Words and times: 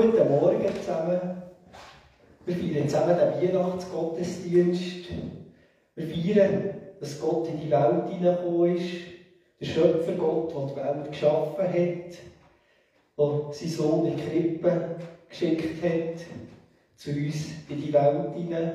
Guten 0.00 0.28
Morgen 0.28 0.64
zusammen. 0.80 1.42
Wir 2.46 2.54
feiern 2.54 2.88
zusammen 2.88 3.16
den 3.18 3.52
Weihnachtsgottesdienst. 3.52 5.08
Wir 5.96 6.06
feiern, 6.06 6.70
dass 7.00 7.20
Gott 7.20 7.48
in 7.48 7.58
die 7.58 7.68
Welt 7.68 8.08
hineingekommen 8.08 8.76
ist. 8.76 8.92
Der 9.58 9.66
Schöpfer 9.66 10.12
Gott, 10.12 10.54
der 10.54 10.66
die 10.66 10.76
Welt 10.76 11.10
geschaffen 11.10 11.64
hat, 11.64 12.14
der 13.18 13.52
seinen 13.52 13.70
Sohn 13.70 14.06
in 14.06 14.16
die 14.16 14.22
Krippe 14.22 14.94
geschickt 15.28 15.82
hat, 15.82 16.20
zu 16.94 17.10
uns 17.10 17.46
in 17.68 17.82
die 17.82 17.92
Welt 17.92 18.34
hinein. 18.36 18.72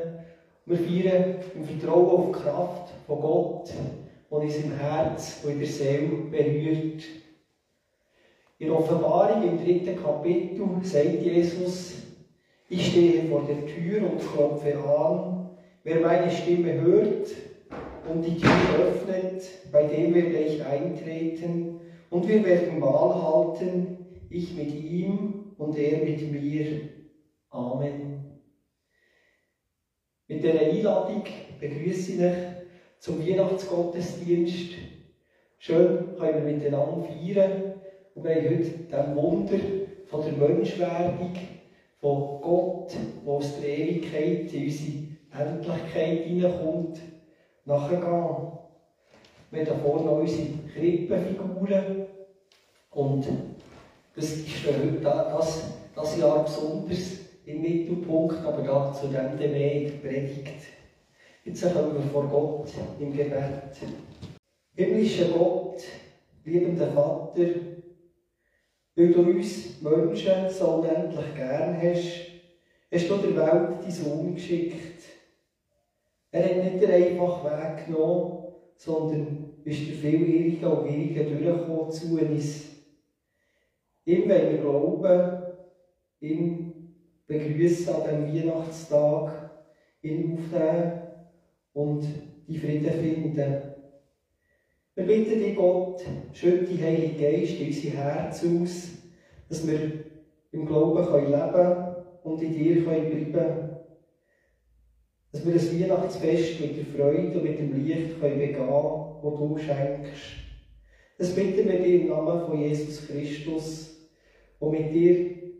Wir 0.66 0.78
feiern 0.78 1.36
im 1.56 1.64
Vertrauen 1.64 2.10
auf 2.10 2.26
die 2.36 2.44
Kraft 2.44 2.90
von 3.08 3.22
Gott, 3.22 3.70
die 4.30 4.36
uns 4.36 4.58
im 4.58 4.78
Herz 4.78 5.40
und 5.46 5.52
in 5.52 5.60
der 5.60 5.70
Seele 5.70 6.18
berührt. 6.30 7.23
In 8.64 8.72
Offenbarung 8.72 9.44
im 9.44 9.58
dritten 9.58 10.02
Kapitel 10.02 10.86
sagt 10.86 11.22
Jesus, 11.22 11.96
ich 12.70 12.86
stehe 12.86 13.28
vor 13.28 13.42
der 13.42 13.68
Tür 13.68 14.10
und 14.10 14.22
klopfe 14.22 14.78
an. 14.78 15.52
Wer 15.84 16.00
meine 16.00 16.32
Stimme 16.32 16.82
hört 16.82 17.28
und 18.10 18.24
die 18.24 18.38
Tür 18.38 18.88
öffnet, 18.88 19.44
bei 19.70 19.84
dem 19.84 20.14
werde 20.14 20.38
ich 20.38 20.64
eintreten 20.64 21.82
und 22.10 22.26
wir 22.26 22.42
werden 22.46 22.80
Mahl 22.80 23.22
halten, 23.22 23.98
ich 24.30 24.56
mit 24.56 24.72
ihm 24.72 25.56
und 25.58 25.76
er 25.76 25.98
mit 25.98 26.32
mir. 26.32 26.64
Amen. 27.50 28.16
Mit 30.30 30.42
dieser 30.42 30.58
Einladung 30.58 31.26
begrüße 31.60 32.14
ich 32.14 32.20
euch 32.20 32.38
zum 33.02 33.20
Weihnachtsgottesdienst. 33.28 34.78
Schön 35.58 36.16
können 36.18 36.38
wir 36.38 36.54
miteinander 36.54 37.04
feiern 37.04 37.73
und 38.16 38.24
wir 38.24 38.36
haben 38.36 38.46
heute 38.46 38.70
dem 38.92 39.16
Wunder 39.16 39.58
von 40.06 40.22
der 40.24 40.34
Menschwerdung, 40.34 41.34
von 42.00 42.42
Gott, 42.42 42.94
der 43.26 43.34
aus 43.34 43.60
der 43.60 43.70
Ewigkeit 43.70 44.54
in 44.54 44.66
unsere 44.66 45.50
Endlichkeit 45.50 46.26
hineinkommt, 46.26 47.00
nachgehen. 47.66 48.02
Wir 49.52 49.60
haben 49.62 49.66
hier 49.66 49.76
vorne 49.82 50.12
unsere 50.12 50.48
Krippenfiguren 50.74 52.06
und 52.92 53.28
das 54.16 54.26
ist 54.26 54.68
heute 54.68 55.00
das, 55.02 55.64
das 55.96 56.18
Jahr 56.18 56.44
besonders 56.44 57.18
im 57.46 57.62
Mittelpunkt, 57.62 58.46
aber 58.46 58.62
dazu 58.62 59.08
dann 59.08 59.38
mehr 59.38 59.92
Predigt. 59.92 60.68
Jetzt 61.46 61.74
kommen 61.74 61.96
wir 61.96 62.12
vor 62.12 62.28
Gott 62.28 62.72
im 63.00 63.12
Gebet. 63.12 63.78
Himmlischer 64.76 65.26
Gott, 65.38 65.84
liebender 66.46 66.88
Vater, 66.88 67.73
weil 68.96 69.12
du 69.12 69.22
uns 69.22 69.82
Menschen 69.82 70.50
so 70.50 70.68
unendlich 70.76 71.36
gern 71.36 71.82
hast, 71.82 72.26
hast 72.92 73.10
du 73.10 73.18
der 73.18 73.36
Welt 73.36 73.82
deinen 73.82 73.92
Sohn 73.92 74.34
geschickt. 74.36 75.04
Er 76.32 76.46
hat 76.46 76.64
nicht 76.64 76.82
den 76.82 76.92
einfachen 76.92 77.46
Weg 77.46 77.86
genommen, 77.86 78.48
sondern 78.76 79.54
ist 79.64 79.88
der 79.88 79.96
viel 79.96 80.28
ewiger 80.28 80.80
und 80.80 80.90
ewiger 80.90 81.24
durchgekommen 81.24 81.92
zu 81.92 82.20
uns. 82.20 82.74
Ihm 84.06 84.30
wollen 84.30 84.52
wir 84.52 84.58
glauben, 84.58 85.44
ihm 86.20 86.74
begrüßen 87.26 87.96
an 87.96 88.32
diesem 88.32 88.50
Weihnachtstag, 88.50 89.52
ihn 90.02 90.38
aufnehmen 90.38 91.02
und 91.74 92.06
die 92.48 92.58
Frieden 92.58 92.92
finden. 92.92 93.73
Wir 94.96 95.06
bitten 95.06 95.40
dich, 95.40 95.56
Gott, 95.56 96.04
schütte 96.34 96.66
die 96.66 96.84
Heilige 96.84 97.16
Geist 97.20 97.60
in 97.60 97.68
unser 97.68 97.90
Herz 97.90 98.46
aus, 98.46 98.90
dass 99.50 99.68
wir 99.68 99.92
im 100.52 100.68
Glauben 100.68 101.04
können 101.04 101.32
leben 101.32 101.96
und 102.22 102.42
in 102.44 102.54
dir 102.54 102.86
können 102.86 103.32
bleiben 103.32 103.70
Dass 105.32 105.44
wir 105.44 105.54
das 105.54 105.74
Weihnachtsfest 105.74 106.62
mit 106.62 106.78
der 106.78 106.86
Freude 106.86 107.40
und 107.40 107.44
mit 107.44 107.58
dem 107.58 107.84
Licht 107.84 108.20
können 108.20 108.38
begehen 108.38 108.56
können, 108.56 109.16
das 109.24 109.40
du 109.40 109.58
schenkst. 109.58 110.22
Das 111.18 111.36
bitten 111.36 111.68
wir 111.68 111.80
dir 111.80 112.02
im 112.02 112.10
Namen 112.10 112.46
von 112.46 112.62
Jesus 112.62 113.08
Christus, 113.08 114.10
der 114.62 114.70
mit 114.70 114.94
dir 114.94 115.14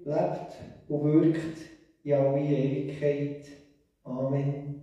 lebt 0.06 0.54
und 0.90 1.04
wirkt 1.12 1.58
in 2.04 2.14
alle 2.14 2.40
Ewigkeit. 2.40 3.48
Amen. 4.04 4.82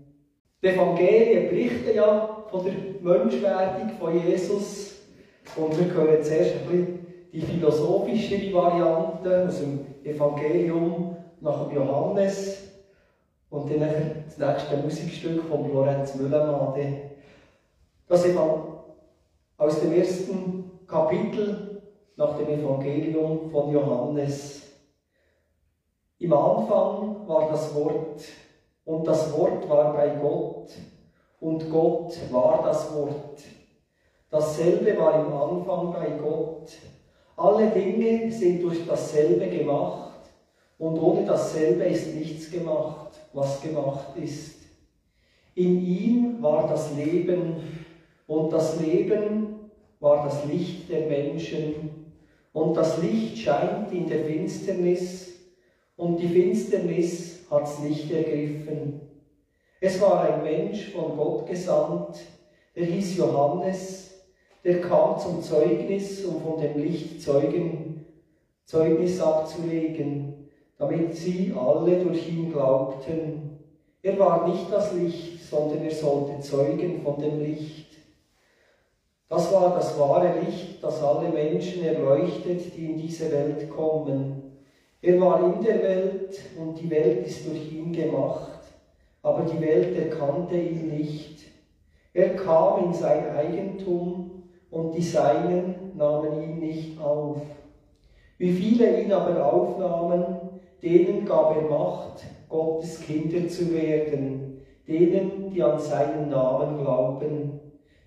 Die 0.60 0.66
Evangelien 0.66 1.48
berichten 1.50 1.94
ja 1.94 2.39
von 2.50 2.64
der 2.64 2.74
Menschwerdung 3.00 3.90
von 3.98 4.14
Jesus. 4.14 4.96
Und 5.56 5.78
wir 5.78 5.92
hören 5.94 6.22
zuerst 6.22 6.54
ein 6.56 6.66
bisschen 6.66 7.06
die 7.32 7.40
philosophischere 7.40 8.52
Variante 8.52 9.46
aus 9.46 9.60
dem 9.60 9.86
Evangelium 10.04 11.16
nach 11.40 11.70
Johannes. 11.72 12.68
Und 13.50 13.70
dann 13.70 14.24
das 14.26 14.38
nächste 14.38 14.76
Musikstück 14.76 15.44
von 15.44 15.72
Lorenz 15.72 16.14
Müllermann. 16.14 16.74
Das 18.06 18.24
aus 19.56 19.80
dem 19.80 19.92
ersten 19.92 20.70
Kapitel 20.86 21.82
nach 22.16 22.36
dem 22.36 22.48
Evangelium 22.48 23.50
von 23.50 23.72
Johannes. 23.72 24.62
Im 26.18 26.32
Anfang 26.32 27.26
war 27.26 27.48
das 27.50 27.74
Wort 27.74 28.22
und 28.84 29.06
das 29.06 29.32
Wort 29.32 29.68
war 29.68 29.94
bei 29.94 30.08
Gott 30.20 30.70
und 31.40 31.70
Gott 31.70 32.18
war 32.30 32.62
das 32.64 32.94
Wort. 32.94 33.42
Dasselbe 34.30 34.96
war 34.96 35.14
im 35.14 35.32
Anfang 35.32 35.92
bei 35.92 36.10
Gott. 36.10 36.78
Alle 37.36 37.68
Dinge 37.70 38.30
sind 38.30 38.62
durch 38.62 38.86
dasselbe 38.86 39.48
gemacht 39.48 40.20
und 40.78 40.98
ohne 40.98 41.24
dasselbe 41.24 41.84
ist 41.84 42.15
nichts 42.15 42.50
gemacht, 42.50 43.20
was 43.32 43.60
gemacht 43.60 44.16
ist. 44.16 44.60
In 45.54 45.82
ihm 45.82 46.42
war 46.42 46.68
das 46.68 46.94
Leben 46.94 47.62
und 48.26 48.53
das 48.53 48.78
Leben 48.78 49.70
war 49.98 50.24
das 50.24 50.44
Licht 50.44 50.88
der 50.88 51.06
Menschen 51.06 51.91
und 52.53 52.76
das 52.76 52.98
Licht 52.98 53.38
scheint 53.38 53.92
in 53.92 54.06
der 54.06 54.24
Finsternis 54.24 55.32
und 55.97 56.18
die 56.18 56.28
Finsternis 56.28 57.47
hat's 57.50 57.80
nicht 57.80 58.10
ergriffen. 58.10 59.09
Es 59.82 59.98
war 60.00 60.21
ein 60.21 60.42
Mensch 60.42 60.92
von 60.92 61.16
Gott 61.16 61.47
gesandt, 61.47 62.21
der 62.77 62.84
hieß 62.84 63.16
Johannes, 63.16 64.10
der 64.62 64.82
kam 64.82 65.18
zum 65.18 65.41
Zeugnis, 65.41 66.22
um 66.27 66.42
von 66.42 66.60
dem 66.60 66.78
Licht 66.82 67.22
Zeugen, 67.22 68.04
Zeugnis 68.66 69.18
abzulegen, 69.21 70.50
damit 70.78 71.16
sie 71.16 71.54
alle 71.59 72.04
durch 72.04 72.28
ihn 72.28 72.53
glaubten. 72.53 73.59
Er 74.03 74.18
war 74.18 74.47
nicht 74.47 74.71
das 74.71 74.92
Licht, 74.92 75.42
sondern 75.42 75.82
er 75.82 75.91
sollte 75.91 76.41
zeugen 76.41 77.03
von 77.03 77.18
dem 77.18 77.41
Licht. 77.41 77.86
Das 79.30 79.53
war 79.53 79.74
das 79.74 79.98
wahre 79.98 80.41
Licht, 80.41 80.82
das 80.82 81.03
alle 81.03 81.30
Menschen 81.30 81.84
erleuchtet, 81.84 82.77
die 82.77 82.91
in 82.91 82.98
diese 82.98 83.30
Welt 83.30 83.71
kommen. 83.71 84.42
Er 85.00 85.21
war 85.21 85.54
in 85.54 85.65
der 85.65 85.82
Welt 85.82 86.38
und 86.59 86.78
die 86.78 86.91
Welt 86.91 87.27
ist 87.27 87.47
durch 87.47 87.72
ihn 87.72 87.92
gemacht, 87.92 88.49
aber 89.22 89.42
die 89.42 89.60
Welt 89.60 89.96
erkannte 89.96 90.56
ihn 90.56 90.88
nicht. 90.88 91.50
Er 92.12 92.36
kam 92.36 92.84
in 92.86 92.92
sein 92.92 93.34
Eigentum 93.36 94.42
und 94.70 94.94
die 94.94 95.02
Seinen 95.02 95.96
nahmen 95.96 96.42
ihn 96.42 96.58
nicht 96.58 97.00
auf. 97.00 97.40
Wie 98.38 98.52
viele 98.52 99.00
ihn 99.00 99.12
aber 99.12 99.44
aufnahmen, 99.44 100.24
denen 100.82 101.24
gab 101.24 101.54
er 101.56 101.68
Macht, 101.68 102.24
Gottes 102.48 103.00
Kinder 103.00 103.46
zu 103.48 103.72
werden, 103.72 104.62
denen, 104.88 105.50
die 105.52 105.62
an 105.62 105.78
seinen 105.78 106.28
Namen 106.30 106.78
glauben, 106.78 107.60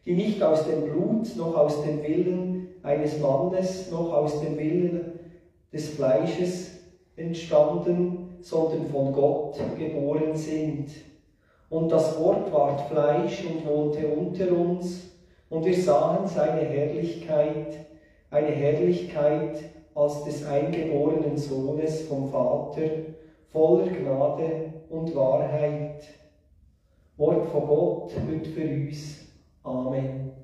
die 0.06 0.14
nicht 0.14 0.42
aus 0.42 0.66
dem 0.66 0.84
Blut, 0.84 1.36
noch 1.38 1.56
aus 1.56 1.84
dem 1.84 2.02
Willen 2.02 2.68
eines 2.82 3.20
Mannes, 3.20 3.90
noch 3.90 4.12
aus 4.12 4.42
dem 4.42 4.58
Willen 4.58 5.20
des 5.72 5.90
Fleisches, 5.90 6.80
entstanden, 7.16 8.23
sondern 8.44 8.88
von 8.88 9.14
Gott 9.14 9.58
geboren 9.78 10.36
sind. 10.36 10.90
Und 11.70 11.92
das 11.92 12.20
Wort 12.20 12.52
ward 12.52 12.82
Fleisch 12.82 13.44
und 13.46 13.66
wohnte 13.66 14.08
unter 14.08 14.52
uns, 14.52 15.10
und 15.50 15.66
wir 15.66 15.76
sahen 15.76 16.28
seine 16.28 16.62
Herrlichkeit, 16.62 17.86
eine 18.32 18.48
Herrlichkeit 18.48 19.64
als 19.96 20.24
des 20.24 20.46
eingeborenen 20.46 21.38
Sohnes 21.38 22.08
vom 22.08 22.30
Vater, 22.30 22.82
voller 23.52 23.88
Gnade 23.88 24.74
und 24.90 25.16
Wahrheit. 25.16 26.04
Wort 27.18 27.46
von 27.52 27.68
Gott 27.68 28.12
wird 28.28 28.48
für 28.48 28.64
uns. 28.64 29.28
Amen. 29.64 30.43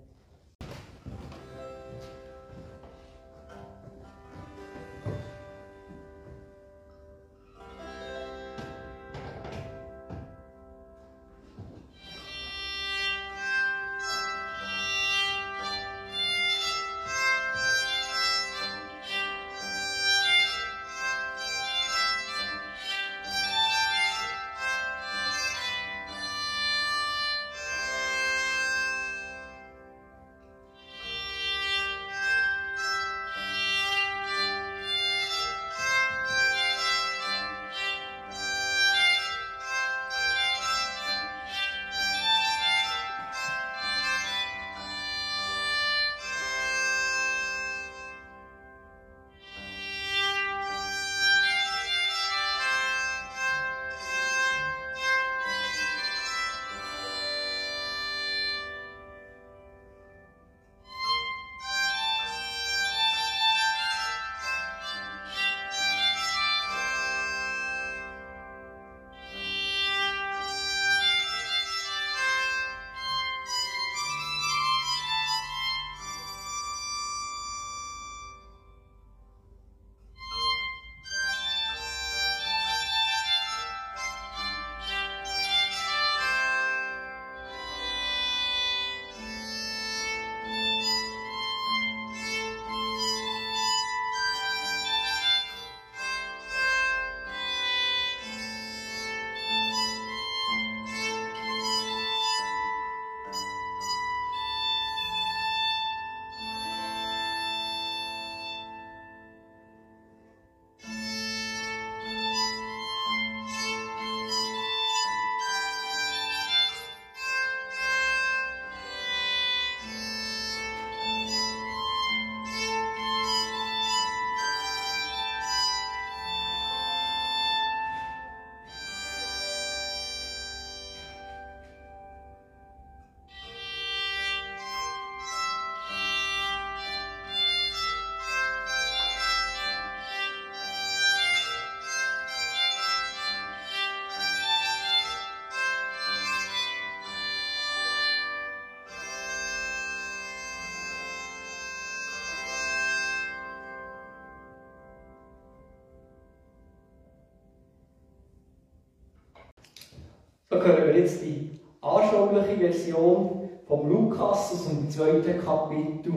So 160.60 160.66
hören 160.66 160.88
wir 160.88 160.98
jetzt 160.98 161.22
die 161.22 161.58
anschauliche 161.80 162.58
Version 162.58 163.50
vom 163.66 163.88
Lukas 163.88 164.52
aus 164.52 164.68
dem 164.68 164.90
zweiten 164.90 165.40
Kapitel. 165.42 166.14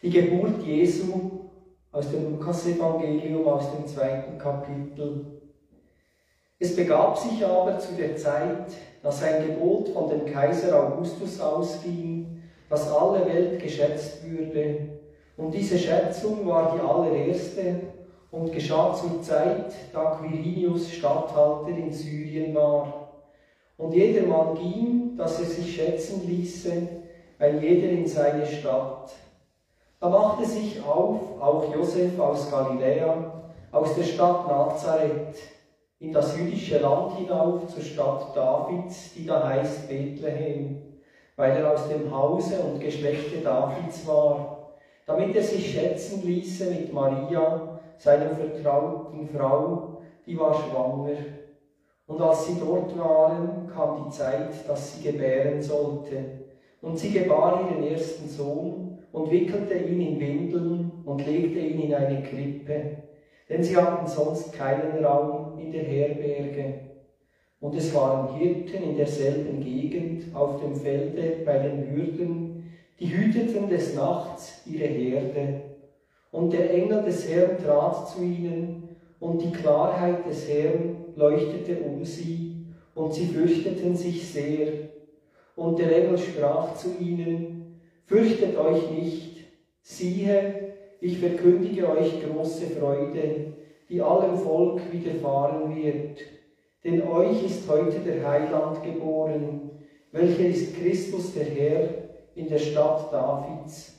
Die 0.00 0.10
Geburt 0.10 0.62
Jesu 0.62 1.48
aus 1.90 2.12
dem 2.12 2.30
Lukas-Evangelium 2.30 3.44
aus 3.48 3.72
dem 3.72 3.88
zweiten 3.88 4.38
Kapitel. 4.38 5.40
Es 6.60 6.76
begab 6.76 7.18
sich 7.18 7.44
aber 7.44 7.80
zu 7.80 7.94
der 7.94 8.14
Zeit, 8.14 8.72
dass 9.02 9.20
ein 9.24 9.48
Gebot 9.48 9.88
von 9.88 10.08
dem 10.10 10.24
Kaiser 10.32 10.80
Augustus 10.80 11.40
ausging, 11.40 12.40
dass 12.70 12.92
alle 12.92 13.26
Welt 13.26 13.60
geschätzt 13.60 14.30
würde. 14.30 14.90
Und 15.36 15.52
diese 15.52 15.76
Schätzung 15.76 16.46
war 16.46 16.72
die 16.72 16.80
allererste 16.80 17.80
und 18.30 18.52
geschah 18.52 18.94
zur 18.94 19.20
Zeit, 19.22 19.74
da 19.92 20.20
Quirinius 20.20 20.92
Statthalter 20.92 21.70
in 21.70 21.92
Syrien 21.92 22.54
war. 22.54 22.97
Und 23.78 23.94
jedermann 23.94 24.56
ging, 24.56 25.16
dass 25.16 25.38
er 25.40 25.46
sich 25.46 25.76
schätzen 25.76 26.26
ließe, 26.26 26.70
ein 27.38 27.62
jeder 27.62 27.88
in 27.90 28.06
seine 28.06 28.44
Stadt. 28.44 29.12
Da 30.00 30.08
machte 30.08 30.44
sich 30.44 30.82
auf 30.84 31.40
auch 31.40 31.74
Josef 31.74 32.18
aus 32.18 32.50
Galiläa, 32.50 33.42
aus 33.70 33.94
der 33.94 34.02
Stadt 34.02 34.48
Nazareth, 34.48 35.36
in 36.00 36.12
das 36.12 36.36
jüdische 36.36 36.78
Land 36.78 37.18
hinauf 37.18 37.68
zur 37.68 37.82
Stadt 37.82 38.36
Davids, 38.36 39.14
die 39.14 39.26
da 39.26 39.48
heißt 39.48 39.88
Bethlehem, 39.88 40.82
weil 41.36 41.56
er 41.56 41.72
aus 41.72 41.88
dem 41.88 42.14
Hause 42.14 42.60
und 42.60 42.80
Geschlechte 42.80 43.38
Davids 43.38 44.06
war, 44.06 44.74
damit 45.06 45.34
er 45.36 45.42
sich 45.42 45.72
schätzen 45.72 46.26
ließe 46.26 46.70
mit 46.70 46.92
Maria, 46.92 47.78
seiner 47.96 48.30
vertrauten 48.30 49.28
Frau, 49.28 49.98
die 50.26 50.38
war 50.38 50.54
schwanger. 50.54 51.37
Und 52.08 52.22
als 52.22 52.46
sie 52.46 52.58
dort 52.58 52.98
waren, 52.98 53.70
kam 53.72 54.04
die 54.04 54.10
Zeit, 54.10 54.66
dass 54.66 54.96
sie 54.96 55.12
gebären 55.12 55.60
sollte. 55.60 56.16
Und 56.80 56.98
sie 56.98 57.10
gebar 57.10 57.68
ihren 57.70 57.86
ersten 57.86 58.26
Sohn 58.26 58.98
und 59.12 59.30
wickelte 59.30 59.74
ihn 59.74 60.00
in 60.00 60.18
Windeln 60.18 60.90
und 61.04 61.26
legte 61.26 61.58
ihn 61.58 61.80
in 61.80 61.94
eine 61.94 62.22
Krippe, 62.22 63.02
denn 63.48 63.62
sie 63.62 63.76
hatten 63.76 64.06
sonst 64.06 64.52
keinen 64.54 65.04
Raum 65.04 65.58
in 65.58 65.70
der 65.70 65.82
Herberge. 65.82 66.80
Und 67.60 67.76
es 67.76 67.94
waren 67.94 68.36
Hirten 68.36 68.82
in 68.82 68.96
derselben 68.96 69.60
Gegend 69.60 70.34
auf 70.34 70.60
dem 70.60 70.76
Felde 70.76 71.44
bei 71.44 71.58
den 71.58 71.90
Hürden, 71.90 72.70
die 73.00 73.08
hüteten 73.08 73.68
des 73.68 73.94
Nachts 73.94 74.62
ihre 74.64 74.86
Herde. 74.86 75.60
Und 76.30 76.52
der 76.52 76.72
Engel 76.72 77.02
des 77.02 77.28
Herrn 77.28 77.58
trat 77.58 78.08
zu 78.08 78.22
ihnen, 78.22 78.84
und 79.20 79.42
die 79.42 79.50
Klarheit 79.50 80.24
des 80.26 80.48
Herrn 80.48 80.97
leuchtete 81.18 81.80
um 81.82 82.04
sie, 82.04 82.54
und 82.94 83.12
sie 83.12 83.26
fürchteten 83.26 83.96
sich 83.96 84.26
sehr. 84.28 84.72
Und 85.56 85.78
der 85.78 86.04
Engel 86.04 86.18
sprach 86.18 86.74
zu 86.74 86.96
ihnen, 86.98 87.80
Fürchtet 88.06 88.56
euch 88.56 88.90
nicht, 88.90 89.44
siehe, 89.82 90.72
ich 91.00 91.18
verkündige 91.18 91.90
euch 91.90 92.22
große 92.22 92.66
Freude, 92.70 93.52
die 93.88 94.00
allem 94.00 94.38
Volk 94.38 94.80
widerfahren 94.90 95.76
wird. 95.76 96.20
Denn 96.84 97.06
euch 97.06 97.44
ist 97.44 97.68
heute 97.68 97.98
der 98.00 98.26
Heiland 98.26 98.82
geboren, 98.82 99.70
welcher 100.10 100.46
ist 100.46 100.76
Christus 100.76 101.34
der 101.34 101.44
Herr 101.44 101.88
in 102.34 102.48
der 102.48 102.58
Stadt 102.58 103.12
Davids. 103.12 103.94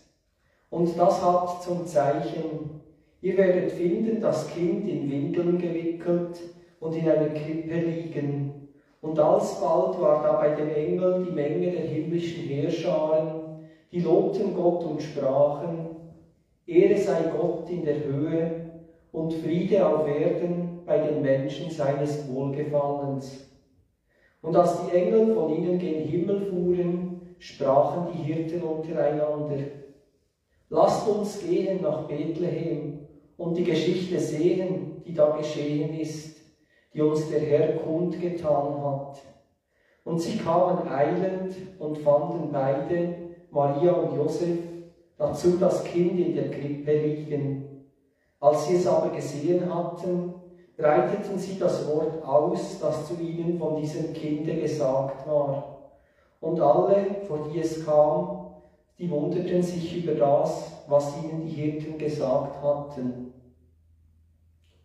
Und 0.72 0.98
das 0.98 1.24
hat 1.24 1.62
zum 1.62 1.86
Zeichen, 1.86 2.82
ihr 3.22 3.38
werdet 3.38 3.72
finden, 3.72 4.22
das 4.22 4.50
Kind 4.50 4.90
in 4.90 5.10
Windeln 5.10 5.60
gewickelt 5.60 6.40
und 6.80 6.96
in 6.96 7.08
einer 7.08 7.30
Krippe 7.30 7.76
liegen. 7.76 8.70
Und 9.02 9.20
alsbald 9.20 10.00
war 10.02 10.24
da 10.24 10.34
bei 10.34 10.50
dem 10.56 10.70
Engel 10.70 11.26
die 11.26 11.32
Menge 11.32 11.72
der 11.72 11.82
himmlischen 11.82 12.44
Heerscharen, 12.44 13.60
die 13.92 14.02
lobten 14.02 14.54
Gott 14.54 14.84
und 14.84 15.02
sprachen, 15.02 15.90
Ehre 16.66 16.98
sei 16.98 17.32
Gott 17.36 17.70
in 17.70 17.86
der 17.86 18.04
Höhe 18.04 18.72
und 19.12 19.34
Friede 19.34 19.88
auf 19.88 20.08
Erden 20.08 20.82
bei 20.86 21.00
den 21.00 21.22
Menschen 21.22 21.72
seines 21.72 22.28
Wohlgefallens. 22.32 23.50
Und 24.42 24.56
als 24.56 24.86
die 24.86 24.96
Engel 24.96 25.34
von 25.34 25.50
ihnen 25.50 25.80
gen 25.80 26.08
Himmel 26.08 26.42
fuhren, 26.42 27.22
sprachen 27.40 28.12
die 28.14 28.24
Hirten 28.24 28.62
untereinander, 28.62 29.58
Lasst 30.72 31.08
uns 31.08 31.40
gehen 31.40 31.82
nach 31.82 32.08
Bethlehem 32.08 33.08
und 33.38 33.58
die 33.58 33.64
Geschichte 33.64 34.20
sehen, 34.20 35.02
die 35.04 35.14
da 35.14 35.36
geschehen 35.36 36.00
ist, 36.00 36.39
die 36.94 37.02
uns 37.02 37.30
der 37.30 37.40
Herr 37.40 37.78
kundgetan 37.78 38.84
hat. 38.84 39.22
Und 40.04 40.20
sie 40.20 40.38
kamen 40.38 40.88
eilend 40.88 41.56
und 41.78 41.98
fanden 42.00 42.52
beide, 42.52 43.16
Maria 43.52 43.92
und 43.92 44.16
Josef, 44.16 44.58
dazu 45.18 45.58
das 45.58 45.84
Kind 45.84 46.20
in 46.20 46.36
der 46.36 46.50
Krippe 46.50 46.98
liegen. 46.98 47.86
Als 48.40 48.68
sie 48.68 48.76
es 48.76 48.88
aber 48.88 49.10
gesehen 49.10 49.74
hatten, 49.74 50.34
breiteten 50.78 51.38
sie 51.38 51.60
das 51.60 51.88
Wort 51.88 52.24
aus, 52.24 52.80
das 52.80 53.08
zu 53.08 53.16
ihnen 53.22 53.60
von 53.60 53.76
diesem 53.76 54.14
Kinde 54.14 54.56
gesagt 54.56 55.28
war. 55.28 55.92
Und 56.40 56.62
alle, 56.62 57.22
vor 57.28 57.50
die 57.52 57.60
es 57.60 57.86
kam, 57.86 58.48
die 58.98 59.10
wunderten 59.10 59.62
sich 59.62 60.04
über 60.04 60.14
das, 60.14 60.72
was 60.88 61.16
ihnen 61.18 61.46
die 61.46 61.52
Hirten 61.52 61.98
gesagt 61.98 62.62
hatten. 62.62 63.29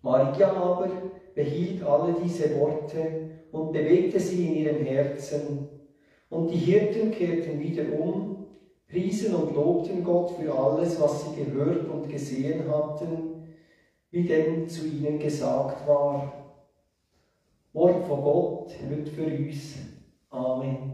Maria 0.05 0.53
aber 0.53 0.91
behielt 1.35 1.83
alle 1.83 2.15
diese 2.23 2.61
Worte 2.61 3.31
und 3.51 3.73
bewegte 3.73 4.21
sie 4.21 4.47
in 4.47 4.55
ihrem 4.57 4.85
Herzen. 4.85 5.67
Und 6.29 6.51
die 6.51 6.59
Hirten 6.59 7.11
kehrten 7.11 7.59
wieder 7.59 7.85
um, 7.99 8.45
priesen 8.87 9.35
und 9.35 9.55
lobten 9.55 10.05
Gott 10.05 10.33
für 10.33 10.55
alles, 10.55 11.01
was 11.01 11.25
sie 11.25 11.43
gehört 11.43 11.89
und 11.89 12.11
gesehen 12.11 12.71
hatten, 12.71 13.47
wie 14.11 14.25
denn 14.25 14.69
zu 14.69 14.87
ihnen 14.87 15.19
gesagt 15.19 15.89
war. 15.89 16.33
Wort 17.73 18.07
von 18.07 18.23
Gott 18.23 18.75
wird 18.87 19.09
für 19.09 19.25
uns. 19.25 19.77
Amen. 20.29 20.94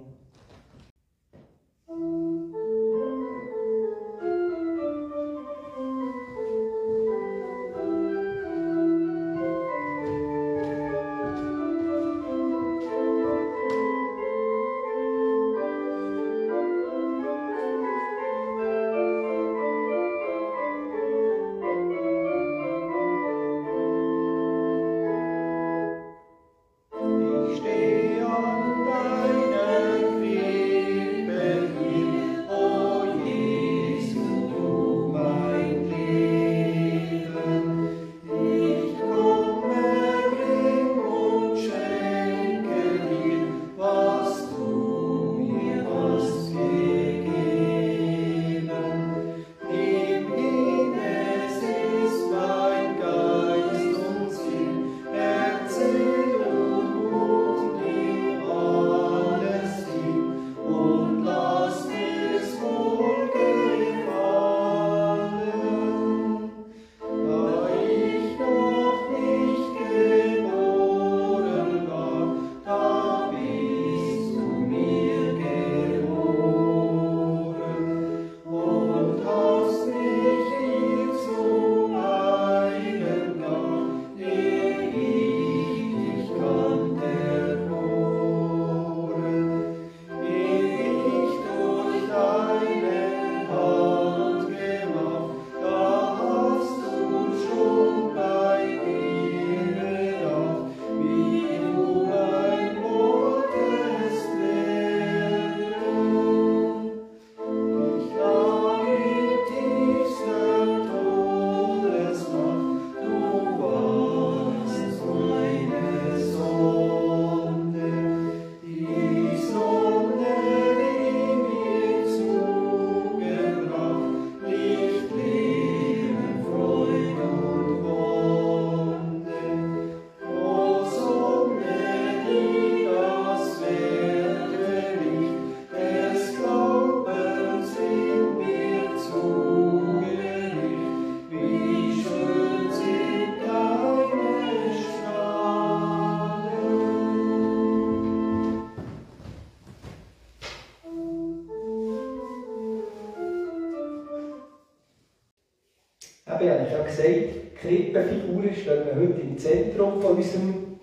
Zentrum 159.70 160.00
von 160.00 160.16
unserem, 160.16 160.80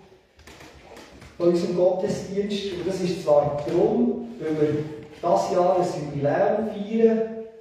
von 1.36 1.48
unserem 1.48 1.76
Gottesdienst. 1.76 2.72
Und 2.72 2.86
das 2.86 3.00
ist 3.00 3.22
zwar 3.22 3.62
darum, 3.66 4.28
weil 4.40 4.60
wir 4.60 4.84
dieses 5.14 5.52
Jahr 5.52 5.76
ein 5.76 5.86
Jubiläum 6.06 6.68
feiern, 6.72 7.20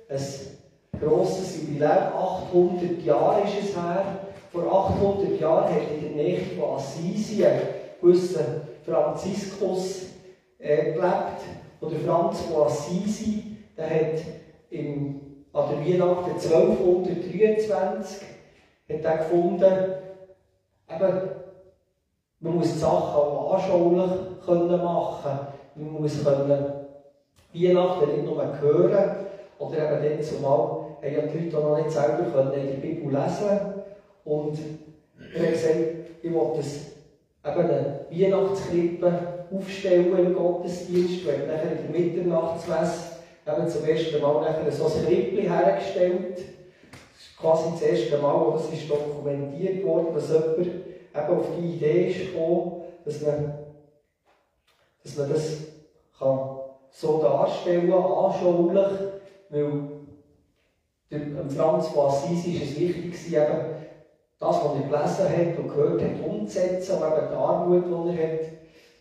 ein 0.09 0.99
grosses 0.99 1.61
Jubiläum, 1.61 1.91
800 1.91 3.03
Jahre 3.03 3.41
ist 3.41 3.69
es 3.69 3.75
her. 3.75 4.19
Vor 4.51 4.91
800 4.95 5.39
Jahren 5.39 5.73
hat 5.73 5.81
in 5.95 6.01
der 6.01 6.23
Nähe 6.23 6.39
von 6.57 6.77
Assisi 6.77 7.45
ein 7.45 7.61
gewisser 8.01 8.61
Franziskus 8.85 10.05
äh, 10.59 10.93
gelebt. 10.93 11.41
Oder 11.81 11.95
Franz 12.05 12.41
von 12.41 12.67
Assisi, 12.67 13.43
der 13.77 13.89
hat 13.89 14.23
im, 14.69 15.19
an 15.53 15.65
der 15.69 15.79
Weihnachten 15.79 16.31
1223 16.31 18.27
hat 18.89 19.03
er 19.03 19.17
gefunden, 19.17 19.73
eben, 20.89 21.29
man 22.39 22.55
muss 22.55 22.73
die 22.73 22.79
Sachen 22.79 23.15
auch 23.15 23.53
anschaulich 23.53 24.11
können 24.45 24.81
machen 24.81 25.39
Man 25.75 26.01
muss 26.01 26.23
können 26.23 26.65
Weihnachten 27.53 28.11
nicht 28.11 28.25
nur 28.25 28.61
hören, 28.61 29.15
oder 29.59 29.77
eben 29.77 30.03
dann 30.03 30.23
zumal 30.23 30.87
haben 31.01 31.13
ja 31.13 31.21
die 31.21 31.37
Leute 31.39 31.57
noch 31.57 31.77
nicht 31.77 31.91
selber 31.91 32.23
können 32.31 32.51
die 32.53 32.87
Bibel 32.87 33.11
lesen 33.11 33.73
Und 34.23 34.57
er 35.33 35.41
hat 35.41 35.53
gesagt, 35.53 35.75
ich 36.21 36.31
das 36.57 36.97
eben 37.45 37.69
eine 37.69 38.05
Weihnachtskrippe 38.11 39.13
aufstellen 39.51 40.17
im 40.17 40.35
Gottesdienst. 40.35 41.25
Haben 41.25 41.47
nachher 41.47 41.71
in 41.71 41.91
der 41.91 42.01
Mitternachtsmesse 42.01 43.17
eben 43.47 43.67
zum 43.67 43.85
ersten 43.85 44.21
Mal 44.21 44.41
nachher 44.41 44.71
so 44.71 44.85
ein 44.85 45.05
Krippli 45.05 45.43
hergestellt. 45.43 46.56
Quasi 47.39 47.69
das 47.71 47.81
erste 47.81 48.17
Mal, 48.17 48.45
wo 48.45 48.51
das 48.51 48.71
ist 48.71 48.89
dokumentiert 48.89 49.85
wurde, 49.85 50.13
dass 50.13 50.29
jemand 50.29 50.57
eben 50.57 51.39
auf 51.39 51.45
die 51.55 51.75
Idee 51.75 52.11
gekommen, 52.11 52.81
dass 53.05 53.21
man, 53.21 53.53
dass 55.03 55.17
man 55.17 55.29
das 55.29 55.57
kann 56.17 56.49
so 56.89 57.21
darstellen, 57.21 57.93
anschaulich, 57.93 58.87
weil 59.49 59.81
dem 61.11 61.49
Franz 61.49 61.87
von 61.89 62.07
Assisi 62.07 62.53
ist 62.53 62.71
es 62.71 62.79
wichtig, 62.79 63.33
eben 63.33 63.75
das, 64.39 64.63
was 64.63 64.75
er 64.75 64.81
gelesen 64.81 65.29
hat 65.29 65.59
und 65.59 65.69
gehört 65.69 66.01
hat, 66.01 66.25
umzusetzen, 66.25 66.97
und 66.97 67.07
eben 67.07 67.27
die 67.29 67.35
Armut, 67.35 67.85
die 67.85 68.17
er 68.17 68.23
hat, 68.23 68.39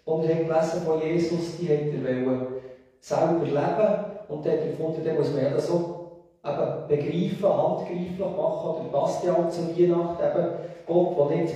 die 0.06 0.28
er 0.28 0.34
hat 0.34 0.46
gelesen 0.46 0.82
von 0.82 1.00
Jesus, 1.00 1.56
die 1.58 1.68
hat 1.68 2.04
er 2.04 2.46
selber 3.00 3.44
leben 3.44 4.04
und 4.28 4.44
dann 4.44 4.52
hat 4.52 4.60
er 4.60 4.66
gefunden, 4.66 5.04
dann 5.04 5.16
muss 5.16 5.32
man 5.32 5.52
das 5.52 5.66
so 5.66 6.05
eben 6.46 6.88
begreifen, 6.88 7.58
handgreiflich 7.58 8.18
machen, 8.18 8.70
oder 8.70 8.88
passt 8.92 9.24
ja 9.24 9.34
auch 9.34 9.48
zur 9.48 9.76
Weihnacht, 9.76 10.20
eben 10.20 10.50
Gott, 10.86 11.30
der 11.30 11.36
nicht 11.36 11.54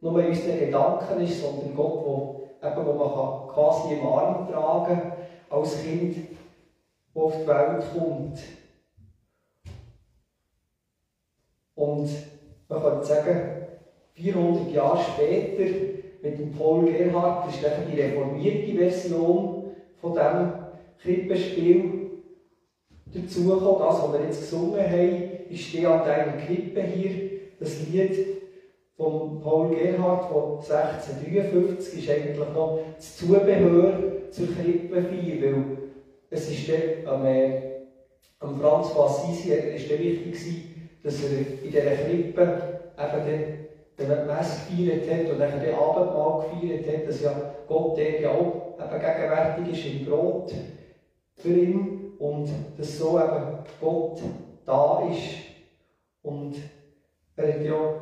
nur 0.00 0.20
in 0.20 0.28
unseren 0.28 0.58
Gedanken 0.58 1.20
ist, 1.20 1.42
sondern 1.42 1.74
Gott, 1.74 2.46
der, 2.62 2.70
eben, 2.70 2.86
wo 2.86 2.92
man 2.92 3.48
quasi 3.48 3.94
im 3.94 4.06
Arm 4.06 4.48
tragen 4.48 5.00
kann, 5.00 5.12
als 5.48 5.82
Kind, 5.82 6.16
das 7.14 7.22
auf 7.22 7.32
die 7.40 7.46
Welt 7.46 7.84
kommt. 7.94 8.38
Und 11.74 12.10
man 12.68 12.82
könnte 12.82 13.04
sagen, 13.04 13.66
400 14.12 14.72
Jahre 14.72 14.98
später 14.98 15.74
mit 16.22 16.38
dem 16.38 16.52
Paul 16.52 16.86
Gerhardt, 16.86 17.48
das 17.48 17.56
ist 17.56 17.64
die 17.92 18.00
reformierte 18.00 18.74
Version 18.74 19.64
von 20.00 20.12
diesem 20.12 20.52
Krippenspiel 20.98 22.05
dazugekommen. 23.12 23.80
Das, 23.80 24.02
was 24.02 24.12
wir 24.12 24.26
jetzt 24.26 24.40
gesungen 24.40 24.80
haben, 24.80 25.22
ist 25.48 25.72
die 25.72 25.86
an 25.86 26.04
deiner 26.04 26.32
Krippe 26.44 26.82
hier, 26.82 27.30
das 27.58 27.86
Lied 27.88 28.36
von 28.96 29.40
Paul 29.40 29.74
Gerhardt 29.74 30.30
von 30.30 30.58
1653 30.58 31.98
ist 31.98 32.10
eigentlich 32.10 32.38
noch 32.54 32.80
das 32.96 33.16
Zubehör 33.16 33.92
zur 34.30 34.48
Krippenfeier, 34.54 35.42
weil 35.42 35.64
es 36.30 36.50
ist 36.50 36.68
der, 36.68 37.10
am, 37.10 37.24
äh, 37.26 37.62
am 38.40 38.58
Franz 38.60 38.88
von 38.88 39.06
Assisi 39.06 39.52
ist 39.52 39.90
der 39.90 39.98
wichtig 39.98 40.64
dass 41.02 41.22
er 41.22 41.38
in 41.38 41.70
dieser 41.70 41.82
Krippe 41.82 42.42
eben 42.98 43.66
dann, 43.96 44.08
man 44.08 44.18
die 44.18 44.32
Messe 44.32 44.60
gefeiert 44.68 45.10
hat 45.10 45.32
und 45.32 45.38
dann 45.38 45.60
den 45.60 45.74
Abendmahl 45.74 46.42
gefeiert 46.42 46.86
hat, 46.86 47.08
dass 47.08 47.22
ja 47.22 47.54
Gott 47.68 47.96
der 47.96 48.20
ja 48.20 48.30
auch 48.30 48.74
eben 48.78 49.00
gegenwärtig 49.00 49.72
ist 49.72 49.94
im 49.94 50.04
Brot 50.04 50.52
für 51.36 51.52
ihn 51.52 52.05
und 52.18 52.48
dass 52.76 52.98
so 52.98 53.18
eben 53.18 53.58
Gott 53.80 54.20
da 54.64 55.08
ist 55.10 55.46
und 56.22 56.56
er 57.36 57.54
hat 57.54 57.64
ja, 57.64 57.94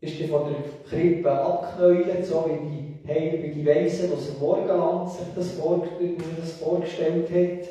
ist 0.00 0.30
von 0.30 0.44
der 0.48 0.62
Krippe 0.88 1.30
abgeknäult, 1.30 2.24
so 2.24 2.46
wie 2.46 2.68
die 2.68 3.08
Heil, 3.08 3.42
wie 3.42 3.50
die 3.50 3.66
Weisen 3.66 4.12
aus 4.12 4.26
dem 4.28 4.38
Morgenland 4.38 5.10
sich 5.10 5.26
das, 5.34 5.56
das 5.56 6.52
vorgestellt 6.52 7.30
hat 7.30 7.68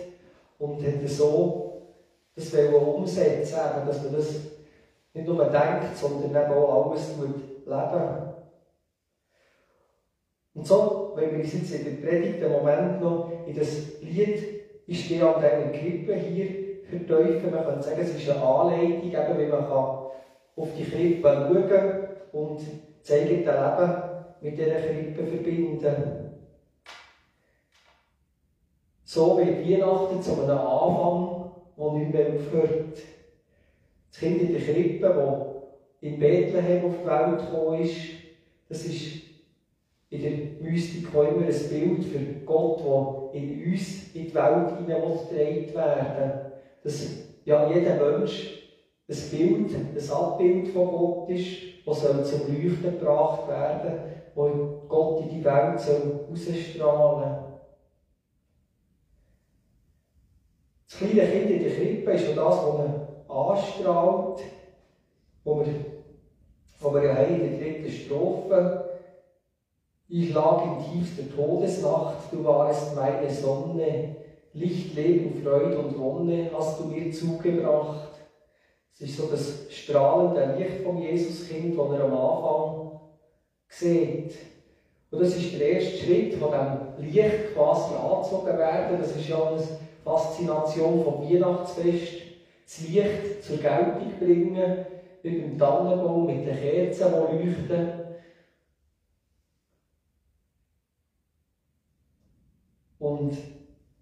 und 0.60 0.84
hat 0.84 1.10
so 1.10 1.68
das 2.36 2.54
umsetzen, 2.54 3.56
eben, 3.56 3.88
dass 3.88 4.04
man 4.04 4.14
das 4.14 4.34
nicht 5.14 5.28
nur 5.28 5.46
denkt, 5.46 5.96
sondern 5.96 6.30
eben 6.30 6.54
auch 6.54 6.92
alles 6.92 7.18
leben. 7.18 8.28
Und 10.54 10.66
so, 10.66 11.14
wenn 11.16 11.34
wir 11.34 11.40
uns 11.40 11.54
jetzt 11.54 11.72
in 11.72 11.86
der 11.86 12.08
Predigt 12.08 12.44
einen 12.44 12.54
Moment 12.54 13.02
noch 13.02 13.32
in 13.46 13.56
das 13.56 14.02
Lied 14.02 14.57
«Ich 14.88 15.06
stehe 15.06 15.28
an 15.28 15.42
deiner 15.42 15.72
Krippe» 15.72 16.16
hier 16.16 16.48
verteufeln, 16.90 17.54
man 17.54 17.66
kann 17.66 17.82
sagen, 17.82 18.02
es 18.02 18.16
ist 18.16 18.30
eine 18.30 18.42
Anleitung, 18.42 19.04
eben, 19.04 19.38
wie 19.38 19.52
man 19.52 19.68
kann 19.68 20.08
auf 20.56 20.70
die 20.76 20.86
Krippe 20.86 21.22
schauen 21.24 22.08
und 22.32 22.62
das 23.02 23.24
Leben 23.24 23.94
mit 24.42 24.58
dieser 24.58 24.80
Krippe 24.80 25.26
verbinden. 25.26 25.96
So 29.04 29.38
wird 29.38 29.66
Weihnachten 29.66 30.22
zu 30.22 30.34
einem 30.34 30.58
Anfang, 30.58 31.52
der 31.78 31.92
nicht 31.92 32.14
mehr 32.14 32.28
aufhört. 32.28 32.98
Das 34.10 34.20
Kind 34.20 34.42
in 34.42 34.54
der 34.54 34.62
Krippe, 34.62 35.00
das 35.02 36.10
in 36.10 36.20
Bethlehem 36.20 36.86
auf 36.86 36.96
die 37.02 37.08
Welt 37.08 37.40
gekommen 37.40 37.82
ist, 37.82 37.98
das 38.70 38.86
ist 38.86 39.22
in 40.10 40.22
der 40.22 40.32
Mystik 40.62 41.08
immer 41.14 41.24
ein 41.24 41.70
Bild 41.70 42.04
für 42.06 42.20
Gott, 42.46 42.80
der 42.80 43.17
in 43.34 43.72
uns 43.72 44.14
in 44.14 44.28
die 44.28 44.36
Welt 44.36 44.78
hineingetragen 44.78 45.74
werden. 45.76 46.42
Dass 46.84 47.06
ja 47.46 47.74
jeder 47.74 47.96
Mensch 47.96 48.58
ein 49.10 49.30
Bild, 49.32 49.74
ein 49.76 50.12
Abbild 50.12 50.68
von 50.70 50.86
Gott 50.92 51.30
ist, 51.30 51.68
das 51.86 52.02
soll 52.02 52.26
zum 52.26 52.42
Leuchten 52.42 53.00
gebracht 53.00 53.48
werden, 53.48 54.00
wo 54.36 54.50
Gott 54.90 55.22
in 55.22 55.30
die 55.30 55.44
Welt 55.44 55.80
soll 55.80 56.26
ausstrahlen 56.30 57.38
Das 60.90 61.00
kleine 61.00 61.28
Kind 61.30 61.52
in 61.52 61.60
der 61.62 61.76
Krippe 61.76 62.12
ist 62.12 62.28
das, 62.28 62.38
was 62.38 62.64
man 62.64 62.94
anstrahlt, 63.28 64.44
wo 65.44 65.64
wir, 65.64 65.74
wo 66.80 66.94
wir 66.94 67.04
ja 67.04 67.18
in 67.22 67.44
der 67.44 67.52
dritten 67.52 67.92
Strophe 67.92 68.87
ich 70.10 70.34
lag 70.34 70.64
in 70.64 70.84
tiefster 70.84 71.24
Todesnacht, 71.36 72.32
du 72.32 72.44
warst 72.44 72.96
meine 72.96 73.30
Sonne, 73.30 74.16
Licht, 74.54 74.96
Leben, 74.96 75.42
Freude 75.44 75.78
und 75.78 76.00
Wonne 76.00 76.50
hast 76.58 76.80
du 76.80 76.86
mir 76.86 77.12
zugebracht. 77.12 78.10
Es 78.94 79.02
ist 79.02 79.18
so 79.18 79.28
das 79.28 79.68
strahlende 79.70 80.56
Licht 80.58 80.82
vom 80.82 80.98
Jesuskind, 80.98 81.78
das 81.78 81.92
er 81.92 82.06
am 82.06 82.14
Anfang 82.14 83.00
sieht. 83.68 84.34
Und 85.12 85.22
das 85.22 85.36
ist 85.36 85.54
der 85.54 85.68
erste 85.68 85.98
Schritt 85.98 86.36
von 86.36 86.52
dem 86.52 87.06
Licht 87.06 87.54
quasi 87.54 87.94
angezogen 87.94 88.58
werden. 88.58 88.98
Das 89.00 89.16
ist 89.16 89.30
ja 89.30 89.44
eine 89.44 89.62
Faszination 90.04 91.04
vom 91.04 91.22
Weihnachtsfest 91.22 92.28
das 92.66 92.82
Licht 92.82 93.44
zur 93.44 93.58
Geltung 93.58 94.12
bringen, 94.20 94.86
über 95.24 95.40
den 95.40 95.58
Tannenbaum 95.58 96.26
mit 96.26 96.46
den 96.46 96.58
Kerzen, 96.58 97.14
die 97.32 97.46
leuchten. 97.46 98.07
Und 103.28 103.38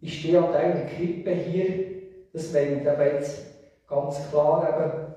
ich 0.02 0.20
stehe 0.20 0.44
an 0.44 0.54
deiner 0.54 0.86
Krippe 0.86 1.32
hier, 1.32 1.86
das 2.32 2.54
meint 2.54 2.82
eben 2.82 3.16
jetzt 3.16 3.46
ganz 3.88 4.30
klar 4.30 4.70
eben, 4.70 5.16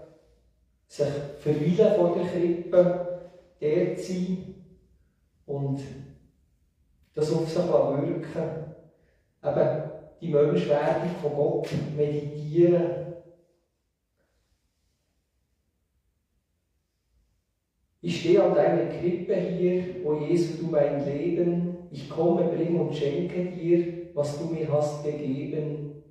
sich 0.87 1.07
verweilen 1.41 1.97
vor 1.97 2.17
der 2.17 2.27
Krippe, 2.27 3.19
zu 3.61 4.13
sein 4.13 4.55
und 5.47 5.81
das 7.15 7.33
auf 7.33 7.49
sich 7.49 7.59
wirken. 7.59 8.75
Eben 9.45 9.83
die 10.21 10.29
Menschwerdung 10.29 11.11
von 11.21 11.35
Gott 11.35 11.69
meditieren 11.97 13.09
Ich 18.01 18.21
stehe 18.21 18.43
an 18.43 18.55
deiner 18.55 18.87
Krippe 18.87 19.35
hier, 19.35 19.85
o 20.05 20.15
Jesu, 20.15 20.63
du 20.63 20.71
mein 20.71 21.05
Leben. 21.05 21.77
Ich 21.91 22.09
komme, 22.09 22.45
bring 22.45 22.79
und 22.79 22.95
schenke 22.95 23.47
dir, 23.51 23.98
was 24.19 24.37
du 24.37 24.47
mir 24.47 24.71
hast 24.73 25.05
gegeben. 25.05 26.03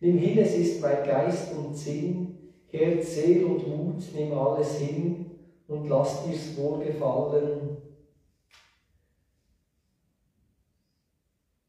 Nimm 0.00 0.16
hin, 0.16 0.38
es 0.38 0.54
ist 0.54 0.80
mein 0.80 1.04
Geist 1.04 1.54
und 1.54 1.76
Sinn. 1.76 2.38
Herz, 2.68 3.16
Seel 3.16 3.44
und 3.44 3.68
Mut, 3.68 4.02
nimm 4.14 4.32
alles 4.32 4.78
hin 4.78 5.26
und 5.68 5.88
lass 5.88 6.24
dir's 6.24 6.56
wohlgefallen. 6.56 7.76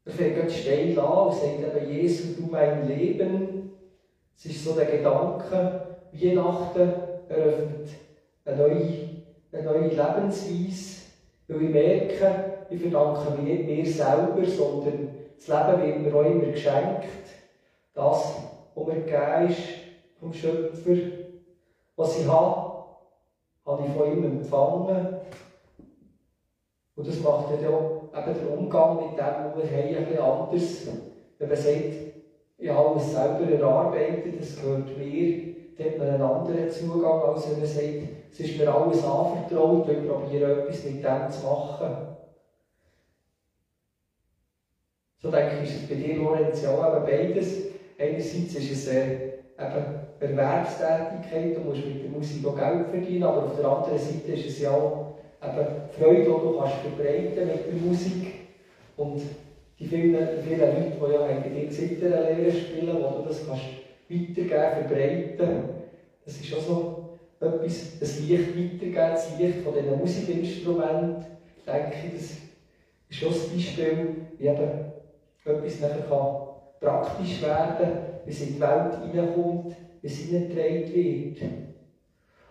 Er 0.06 0.12
fängt 0.12 0.36
ganz 0.36 0.54
steil 0.54 0.98
an 0.98 1.26
und 1.26 1.34
sagt 1.34 1.58
eben, 1.58 1.90
Jesus, 1.90 2.36
du 2.36 2.46
mein 2.46 2.88
Leben. 2.88 3.72
Es 4.34 4.46
ist 4.46 4.64
so 4.64 4.74
der 4.74 4.86
Gedanke, 4.86 5.98
Weihnachten 6.12 6.92
eröffnet 7.28 7.88
eine 8.44 8.56
neue, 8.56 9.08
eine 9.52 9.62
neue 9.62 9.88
Lebensweise, 9.88 11.02
weil 11.48 11.62
ich 11.62 11.70
merke, 11.70 12.66
ich 12.70 12.80
verdanke 12.80 13.42
mich 13.42 13.44
nicht 13.44 13.66
mir 13.66 13.86
selber, 13.86 14.44
sondern 14.44 15.11
das 15.44 15.48
Leben 15.48 15.80
wird 15.80 16.02
mir 16.02 16.16
auch 16.16 16.22
immer 16.22 16.46
geschenkt. 16.46 17.36
Das, 17.94 18.32
was 18.74 18.86
mir 18.86 18.98
gegeben 19.00 19.48
ist 19.48 19.58
vom 20.20 20.32
Schöpfer, 20.32 20.94
was 21.96 22.14
ich 22.14 22.26
habe, 22.26 22.78
habe 23.66 23.82
ich 23.82 23.88
von 23.90 24.06
ihm 24.06 24.22
empfangen. 24.22 25.04
Und 26.94 27.06
das 27.08 27.18
macht 27.20 27.50
ja 27.50 27.56
eben 27.56 28.34
den 28.34 28.46
Umgang 28.46 28.96
mit 28.96 29.18
dem, 29.18 29.42
was 29.42 29.56
wir 29.56 29.66
haben, 29.66 29.94
ein 29.94 30.04
bisschen 30.04 30.18
anders. 30.20 30.82
Wenn 31.38 31.48
man 31.48 31.56
sagt, 31.56 31.98
ich 32.58 32.70
habe 32.70 32.96
es 32.96 33.10
selber 33.10 33.48
erarbeitet, 33.48 34.38
das 34.38 34.54
gehört 34.54 34.94
mir, 34.94 35.26
dann 35.74 35.86
hat 35.86 35.96
man 35.96 36.08
einen 36.08 36.22
anderen 36.22 36.68
Zugang, 36.68 37.20
als 37.20 37.48
wenn 37.48 37.56
man 37.56 37.66
sagt, 37.66 38.06
es 38.30 38.38
ist 38.38 38.54
mir 38.54 38.70
alles 38.72 39.02
anvertraut 39.02 39.88
und 39.88 39.88
ich 39.88 40.04
probiere 40.04 40.52
etwas 40.52 40.82
mit 40.84 41.02
dem 41.02 41.28
zu 41.28 41.42
machen. 41.42 42.11
So 45.22 45.30
denke 45.30 45.62
ich, 45.62 45.70
ist 45.70 45.82
es 45.82 45.88
bei 45.88 45.94
dir, 45.94 46.16
Lorenz, 46.16 46.62
ja 46.62 46.72
eben 46.72 47.06
beides. 47.06 47.58
Einerseits 47.96 48.54
ist 48.56 48.72
es 48.72 48.88
äh, 48.88 49.34
eben 49.56 49.84
Erwerbstätigkeit, 50.18 51.56
du 51.56 51.60
musst 51.60 51.86
mit 51.86 52.02
der 52.02 52.10
Musik 52.10 52.44
auch 52.44 52.56
Geld 52.56 52.88
verdienen, 52.88 53.22
aber 53.22 53.44
auf 53.44 53.56
der 53.56 53.68
anderen 53.68 53.98
Seite 53.98 54.32
ist 54.32 54.46
es 54.46 54.60
ja 54.60 54.72
auch 54.72 55.14
eben 55.40 55.66
Freude, 55.96 56.22
die 56.22 56.26
du 56.26 56.58
kannst 56.58 56.74
verbreiten 56.78 57.46
mit 57.46 57.66
der 57.66 57.74
Musik. 57.86 58.26
Und 58.96 59.22
die 59.78 59.84
vielen, 59.84 60.12
die 60.12 60.48
vielen 60.48 60.58
Leute, 60.58 60.92
die 61.00 61.12
ja 61.12 61.20
bei 61.20 61.48
dir 61.48 61.70
Zitterlehre 61.70 62.50
spielen, 62.50 62.96
wo 63.00 63.18
du 63.18 63.28
das 63.28 63.46
kannst 63.46 63.62
weitergeben, 64.08 64.86
verbreiten, 64.88 65.68
das 66.24 66.40
ist 66.40 66.54
auch 66.54 66.60
so 66.60 67.08
etwas, 67.38 67.98
das 68.00 68.18
Licht 68.18 68.56
weitergeben, 68.56 68.94
das 68.94 69.38
Licht 69.38 69.60
von 69.60 69.72
diesen 69.72 69.98
Musikinstrumenten, 69.98 71.24
denke 71.64 71.94
ich, 72.06 72.12
das 72.12 72.32
ist 73.08 73.24
auch 73.24 73.44
ein 73.44 73.52
Beispiel, 73.54 74.16
wie 74.38 74.46
eben 74.46 74.91
etwas 75.44 75.80
nachher 75.80 76.02
kann 76.08 76.42
praktisch 76.80 77.42
werden, 77.42 77.90
wie 78.24 78.30
es 78.30 78.40
in 78.42 78.54
die 78.54 78.60
Welt 78.60 78.98
hineinkommt, 79.02 79.74
wie 80.00 80.06
es 80.06 80.16
hineingetragen 80.16 80.94
wird. 80.94 81.38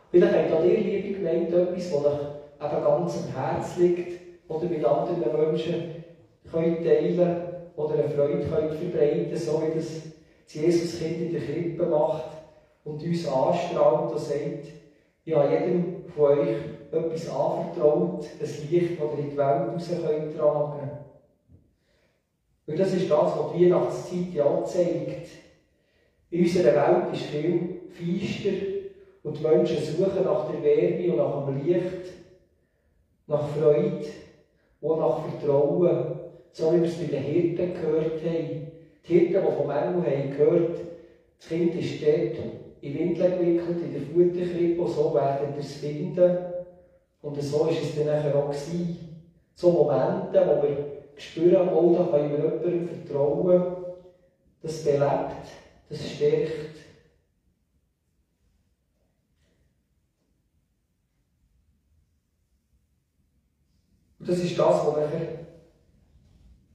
Vielleicht 0.09 0.33
habt 0.33 0.53
auch 0.53 0.63
ihr, 0.63 0.77
liebe 0.77 1.17
Gemeinde, 1.19 1.61
etwas, 1.61 1.89
das 1.89 2.05
euch 2.05 2.73
eben 2.73 2.83
ganz 2.83 3.17
am 3.17 3.33
Herz 3.33 3.77
liegt 3.77 4.21
oder 4.49 4.65
mit 4.65 4.83
anderen 4.83 5.49
Menschen 5.49 6.03
könnt 6.49 6.83
teilen 6.83 7.35
oder 7.75 7.93
eine 7.93 8.09
Freude 8.09 8.45
könnt 8.45 8.73
verbreiten 8.73 9.37
so 9.37 9.61
wie 9.61 9.73
das 9.73 10.01
Jesus 10.47 10.99
Kind 10.99 11.21
in 11.21 11.31
der 11.31 11.41
Krippe 11.41 11.85
macht 11.85 12.31
und 12.83 13.01
uns 13.01 13.27
anstrahlt 13.27 14.11
und 14.11 14.19
sagt, 14.19 14.65
ich 15.23 15.33
habe 15.33 15.53
jedem 15.53 16.03
von 16.07 16.39
euch 16.39 16.55
etwas 16.91 17.29
anvertraut, 17.29 18.25
ein 18.39 18.69
Licht, 18.69 18.99
das 18.99 19.11
ihr 19.11 19.19
in 19.19 19.29
die 19.29 19.37
Welt 19.37 19.69
raus 19.69 19.89
könnt 20.05 20.35
tragen 20.35 21.00
Und 22.71 22.79
das 22.79 22.93
ist 22.93 23.11
das, 23.11 23.37
was 23.37 23.51
die 23.53 23.65
Weihnachtszeit 23.65 24.33
ja 24.33 24.63
zeigt. 24.63 25.27
In 26.29 26.43
unserer 26.43 26.73
Welt 26.73 27.13
ist 27.13 27.23
viel 27.23 27.81
feister 27.89 28.65
und 29.23 29.37
die 29.37 29.43
Menschen 29.43 29.77
suchen 29.77 30.23
nach 30.23 30.49
der 30.49 30.63
Wärme 30.63 31.11
und 31.11 31.17
nach 31.17 31.45
dem 31.45 31.67
Licht, 31.67 32.13
nach 33.27 33.45
Freude 33.49 34.05
und 34.79 34.99
nach 34.99 35.19
Vertrauen, 35.19 36.19
so 36.53 36.73
wie 36.73 36.79
wir 36.79 36.87
es 36.87 36.95
bei 36.95 37.07
den 37.07 37.23
Hirten 37.23 37.73
gehört 37.73 38.23
haben. 38.23 38.67
Die 39.05 39.19
Hirten, 39.19 39.45
die 39.45 39.55
vom 39.57 39.69
Engel 39.69 40.05
haben 40.05 40.37
gehört, 40.37 40.77
das 41.39 41.49
Kind 41.49 41.75
ist 41.75 42.01
dort 42.01 42.37
in 42.79 42.99
Windeln 42.99 43.37
gewickelt, 43.37 43.81
in 43.81 43.93
der 43.93 44.01
Futterkrippe, 44.01 44.87
so 44.87 45.13
werden 45.13 45.53
wir 45.55 45.59
es 45.59 45.73
finden. 45.73 46.37
Und 47.21 47.41
so 47.41 47.59
war 47.59 47.69
es 47.69 47.95
dann 47.97 48.33
auch 48.33 48.49
gewesen. 48.49 48.97
So 49.55 49.71
Momente, 49.71 50.41
wo 50.47 50.63
wir 50.63 51.00
spüren, 51.17 51.69
oh, 51.69 51.95
da 51.95 52.17
können 52.17 52.31
wir 52.31 52.39
jemandem 52.39 52.87
vertrauen, 52.87 53.75
das 54.61 54.83
belebt, 54.83 55.47
das 55.89 56.09
stärkt. 56.09 56.77
Und 64.19 64.29
das 64.29 64.37
ist 64.37 64.57
das, 64.57 64.85
was 64.85 64.97
nachher 64.97 65.39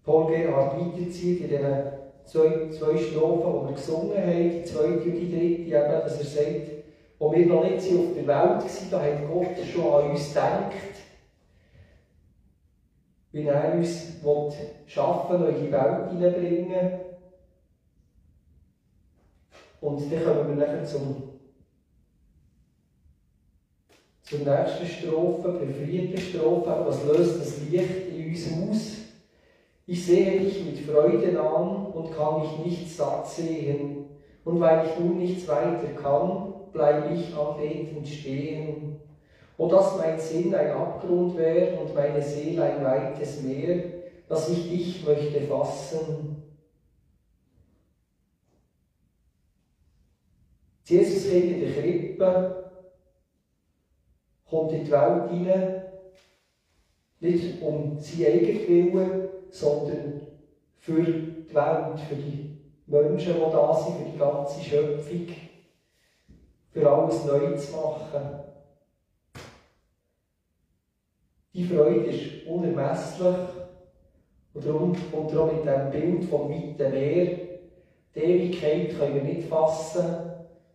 Paul 0.04 0.26
Gerhard 0.26 0.78
weiterzieht 0.78 1.42
in 1.42 1.48
diesen 1.48 1.82
zwei, 2.24 2.70
zwei 2.70 2.96
Strophen, 2.96 3.60
die 3.60 3.68
wir 3.68 3.74
gesungen 3.74 4.16
haben, 4.16 4.50
die 4.50 4.64
zweite 4.64 4.92
und 4.92 5.04
die 5.04 5.30
dritte, 5.30 5.76
eben, 5.76 6.02
dass 6.02 6.18
er 6.18 6.24
sagt, 6.24 6.70
wo 7.18 7.32
wir 7.32 7.46
noch 7.46 7.64
nicht 7.64 7.76
auf 7.76 8.14
der 8.14 8.26
Welt 8.26 8.28
waren, 8.28 8.90
da 8.90 9.00
hat 9.00 9.28
Gott 9.28 9.66
schon 9.72 9.92
an 9.92 10.10
uns 10.10 10.28
gedacht, 10.28 10.72
wie 13.36 13.48
er 13.48 13.74
uns 13.74 14.14
schaffen 14.86 15.44
und 15.44 15.56
in 15.56 15.66
die 15.66 15.72
Welt 15.72 16.10
hineinbringen 16.10 17.00
Und 19.78 20.10
dann 20.10 20.24
kommen 20.24 20.58
wir 20.58 20.66
nachher 20.66 20.84
zum, 20.84 21.22
zur 24.22 24.38
nächsten 24.38 24.86
Strophe, 24.86 25.60
der 25.60 25.86
vierten 25.86 26.18
Strophe, 26.18 26.82
was 26.86 27.04
löst 27.04 27.38
das 27.38 27.60
Licht 27.68 28.08
in 28.08 28.30
uns 28.30 28.70
aus? 28.70 28.92
Ich 29.86 30.06
sehe 30.06 30.40
dich 30.40 30.64
mit 30.64 30.78
Freuden 30.78 31.36
an 31.36 31.86
und 31.92 32.16
kann 32.16 32.40
mich 32.40 32.58
nicht 32.64 32.96
satt 32.96 33.28
sehen. 33.28 34.06
Und 34.46 34.60
weil 34.60 34.86
ich 34.86 34.98
nun 34.98 35.18
nichts 35.18 35.46
weiter 35.46 35.88
kann, 36.00 36.54
bleib 36.72 37.12
ich 37.12 37.36
anbetend 37.36 38.08
stehen. 38.08 38.98
O 39.58 39.68
dass 39.68 39.96
mein 39.96 40.18
Sinn 40.18 40.54
ein 40.54 40.70
Abgrund 40.70 41.36
wär 41.36 41.80
und 41.80 41.94
meine 41.94 42.20
Seele 42.20 42.62
ein 42.62 42.84
weites 42.84 43.42
Meer, 43.42 43.84
dass 44.28 44.48
ich 44.50 44.68
dich 44.68 45.06
möchte 45.06 45.40
fassen. 45.42 46.42
Jesus 50.84 51.30
geht 51.30 51.52
in 51.52 51.60
der 51.60 51.72
Krippe, 51.72 52.70
kommt 54.48 54.72
in 54.72 54.84
die 54.84 54.90
Welt 54.90 55.30
hinein, 55.30 55.82
nicht 57.20 57.62
um 57.62 57.98
sein 57.98 58.26
eigenes 58.26 58.68
Willen, 58.68 59.28
sondern 59.50 60.20
für 60.78 61.02
die 61.02 61.54
Welt, 61.54 62.00
für 62.08 62.14
die 62.14 62.58
Menschen, 62.86 63.34
die 63.34 63.52
da 63.52 63.74
sind, 63.74 63.96
für 63.96 64.10
die 64.12 64.18
ganze 64.18 64.60
Schöpfung, 64.62 65.26
für 66.70 66.90
alles 66.90 67.24
neu 67.24 67.56
zu 67.56 67.72
machen. 67.72 68.55
Die 71.56 71.64
Freude 71.64 72.10
ist 72.10 72.46
unermesslich 72.46 73.34
und 74.52 74.66
darum 74.66 74.94
kommt 75.10 75.34
auch 75.34 75.50
mit 75.50 75.64
dem 75.64 75.90
Bild 75.90 76.24
vom 76.24 76.50
weiten 76.50 76.90
Meer. 76.92 77.38
Die 78.14 78.20
Ewigkeit 78.20 78.98
können 78.98 79.14
wir 79.14 79.22
nicht 79.22 79.48
fassen, 79.48 80.04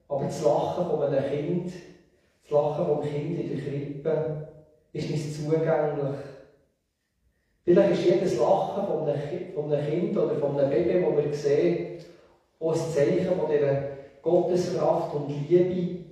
aber 0.08 0.26
das 0.26 0.44
Lachen 0.44 0.88
von 0.88 1.04
einem 1.04 1.24
Kind, 1.30 1.72
das 2.42 2.52
Lachen 2.52 2.88
vom 2.88 3.02
Kind 3.02 3.40
in 3.40 3.50
der 3.50 3.64
Krippe, 3.64 4.48
ist 4.92 5.12
nicht 5.12 5.36
zugänglich. 5.36 6.18
Vielleicht 7.64 7.92
ist 7.92 8.06
jedes 8.06 8.40
Lachen 8.40 8.88
von 8.88 9.08
einem, 9.08 9.86
Kind 9.86 10.18
oder 10.18 10.34
von 10.34 10.60
einem 10.60 10.72
Baby, 10.72 11.06
das 11.06 11.26
wir 11.26 11.34
sehen, 11.36 11.98
auch 12.60 12.74
ein 12.74 12.92
Zeichen 12.92 13.40
von 13.40 13.52
dieser 13.52 13.84
Gotteskraft 14.24 15.14
und 15.14 15.30
Liebe, 15.30 15.64
die 15.76 16.06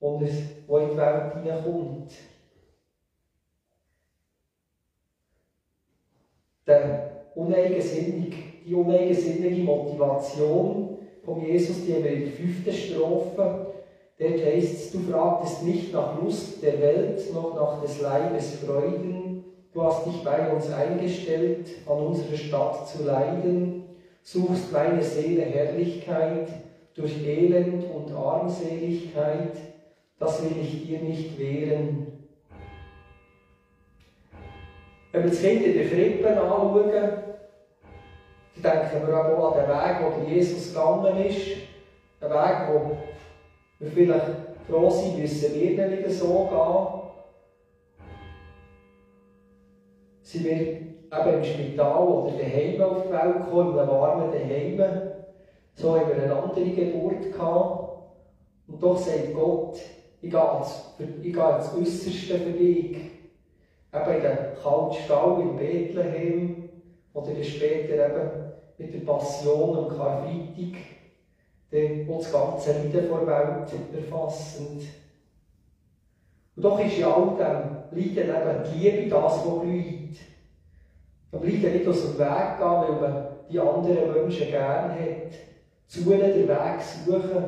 in 0.00 0.18
die 0.18 0.96
Welt 0.96 1.34
hineinkommt. 1.34 2.14
Der 6.68 7.10
uneigensinnig, 7.34 8.34
die 8.64 8.74
uneigensinnige 8.74 9.62
Motivation 9.62 10.98
von 11.24 11.44
Jesus, 11.44 11.84
die 11.84 11.94
haben 11.94 12.04
wir 12.04 12.12
in 12.12 12.24
der 12.24 12.32
fünften 12.32 12.72
Strophe. 12.72 13.66
Dort 14.18 14.44
heißt 14.44 14.94
du 14.94 14.98
fragtest 15.00 15.64
nicht 15.64 15.92
nach 15.92 16.20
Lust 16.20 16.62
der 16.62 16.80
Welt, 16.80 17.34
noch 17.34 17.54
nach 17.54 17.82
des 17.82 18.00
Leibes 18.00 18.56
Freuden, 18.56 19.28
Du 19.78 19.84
hast 19.84 20.06
dich 20.06 20.24
bei 20.24 20.50
uns 20.50 20.72
eingestellt, 20.72 21.68
an 21.86 21.98
unserer 21.98 22.36
Stadt 22.36 22.88
zu 22.88 23.04
leiden, 23.04 23.84
suchst 24.22 24.72
meine 24.72 25.00
Seele 25.00 25.42
Herrlichkeit 25.42 26.48
durch 26.96 27.24
Elend 27.24 27.84
und 27.94 28.12
Armseligkeit, 28.12 29.56
das 30.18 30.42
will 30.42 30.56
ich 30.60 30.84
dir 30.84 30.98
nicht 30.98 31.38
wehren. 31.38 32.07
Wenn 35.12 35.22
wir 35.22 35.30
das 35.30 35.40
Kind 35.40 35.64
in 35.64 35.74
der 35.74 35.88
Krippe 35.88 36.28
anschauen, 36.28 36.90
dann 36.90 37.22
denken 38.62 39.06
wir 39.06 39.16
auch 39.16 39.54
an 39.54 39.60
den 39.60 39.68
Weg, 39.68 39.96
wo 40.02 40.30
Jesus 40.30 40.68
gegangen 40.68 41.24
ist. 41.24 41.46
Ein 42.20 42.30
Weg, 42.30 42.68
wo 42.68 42.96
wir 43.78 43.90
vielleicht 43.90 44.26
froh 44.68 44.90
sind, 44.90 45.18
müssen 45.18 45.54
wir 45.54 45.88
nicht 45.88 45.98
wieder 45.98 46.10
so 46.10 46.48
gehen. 46.50 46.98
Sind 50.22 50.44
wir 50.44 50.56
eben 50.56 51.38
im 51.38 51.44
Spital 51.44 52.06
oder 52.06 52.32
daheim 52.36 52.82
auf 52.82 53.02
die 53.04 53.12
Welt 53.12 53.44
gekommen, 53.44 53.72
in 53.72 53.78
einem 53.78 53.90
warmen 53.90 54.30
Daheim. 54.30 55.10
So 55.74 55.98
haben 55.98 56.08
wir 56.08 56.22
eine 56.22 56.36
andere 56.36 56.66
Geburt 56.66 57.32
gehabt. 57.32 57.88
Und 58.66 58.82
doch 58.82 58.98
sagt 58.98 59.32
Gott, 59.32 59.78
ich 60.20 60.30
gehe 60.30 60.58
ins, 60.58 60.94
ich 61.22 61.32
gehe 61.32 61.56
ins 61.56 61.74
Äußerste 61.74 62.38
für 62.40 62.50
dich. 62.50 63.17
Eben 63.92 64.14
in 64.14 64.22
den 64.22 64.38
kalten 64.62 64.94
Stall 65.04 65.40
in 65.40 65.56
Bethlehem 65.56 66.68
oder 67.14 67.42
später 67.42 67.94
eben 67.94 68.30
mit 68.76 68.94
der 68.94 69.12
Passion 69.12 69.78
am 69.78 69.88
Karfreitag, 69.88 70.78
dann 71.70 72.06
das 72.06 72.32
ganze 72.32 72.72
Leiden 72.72 73.08
vor 73.08 73.26
Welt 73.26 73.72
erfassend. 73.94 74.82
Und 76.56 76.62
doch 76.62 76.80
ist 76.80 76.98
in 76.98 77.04
all 77.04 77.36
dem 77.36 77.98
Leiden 77.98 78.28
eben 78.28 78.72
die 78.72 78.78
Liebe 78.78 79.08
das, 79.08 79.46
was 79.46 79.60
blüht. 79.60 80.16
Bleibt 81.30 81.62
ja 81.62 81.70
nicht 81.70 81.86
aus 81.86 82.02
dem 82.02 82.18
Weg 82.18 82.58
gehen, 82.58 82.60
weil 82.60 83.00
man 83.00 83.26
die 83.50 83.58
anderen 83.58 84.12
Menschen 84.12 84.48
gerne 84.48 84.94
hat. 84.94 85.32
Zu 85.86 86.00
ihnen 86.00 86.20
den 86.20 86.48
Weg 86.48 86.82
suchen, 86.82 87.44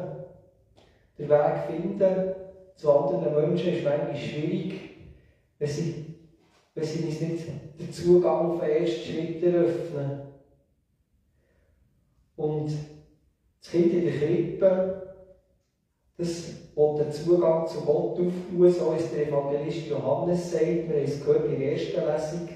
den 1.18 1.29
Weg 1.29 1.59
finden 1.66 2.35
zu 2.81 2.90
anderen 2.90 3.35
Menschen 3.35 3.74
ist 3.74 3.85
manchmal 3.85 4.16
schwierig, 4.16 4.72
wenn 5.59 5.68
sie, 5.68 6.10
wenn 6.81 6.88
sie 6.88 7.05
uns 7.05 7.21
nicht 7.21 7.47
den 7.79 7.93
Zugang 7.93 8.53
auf 8.53 8.61
den 8.61 8.71
ersten 8.71 9.01
Schritt 9.01 9.43
eröffnen. 9.43 10.21
Und 12.37 12.73
das 13.61 13.71
Kind 13.71 13.93
in 13.93 14.05
der 14.05 14.19
Krippe, 14.19 15.03
das 16.16 16.55
will 16.75 17.05
den 17.05 17.12
Zugang 17.12 17.66
zu 17.66 17.81
Gott 17.81 18.19
auftun, 18.19 18.33
so 18.71 18.95
es 18.97 19.11
der 19.11 19.29
Evangelist 19.29 19.88
Johannes 19.88 20.51
sagt. 20.51 20.88
Wir 20.88 20.97
haben 20.97 21.05
es 21.05 21.21
gehört 21.23 21.45
in 21.47 21.61
der 21.61 21.73
ersten 21.73 22.01
Lesung. 22.01 22.49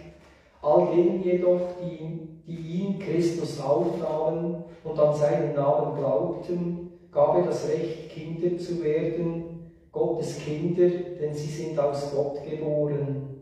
All 0.62 0.96
denen 0.96 1.22
jedoch, 1.22 1.60
die, 1.82 2.40
die 2.46 2.56
ihn, 2.56 2.98
Christus, 2.98 3.60
aufnahmen 3.60 4.64
und 4.82 4.98
an 4.98 5.14
seinen 5.14 5.54
Namen 5.54 5.98
glaubten, 5.98 6.92
gab 7.12 7.36
er 7.36 7.44
das 7.44 7.68
Recht, 7.68 8.08
Kinder 8.08 8.56
zu 8.58 8.82
werden, 8.82 9.70
Gottes 9.92 10.38
Kinder, 10.38 10.88
denn 11.20 11.34
sie 11.34 11.50
sind 11.50 11.78
aus 11.78 12.10
Gott 12.14 12.42
geboren. 12.42 13.33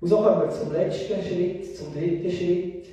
Und 0.00 0.08
so 0.08 0.18
kommen 0.18 0.42
wir 0.42 0.50
zum 0.50 0.72
letzten 0.72 1.22
Schritt, 1.22 1.76
zum 1.76 1.92
dritten 1.92 2.30
Schritt. 2.30 2.86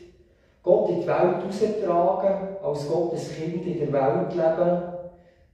Gott 0.63 0.89
in 0.89 1.02
die 1.02 1.08
Welt 1.08 1.44
austragen, 1.48 2.58
als 2.63 2.88
Gottes 2.88 3.36
Kind 3.36 3.65
in 3.68 3.80
der 3.80 3.94
Welt 3.94 4.34
leben. 4.34 4.82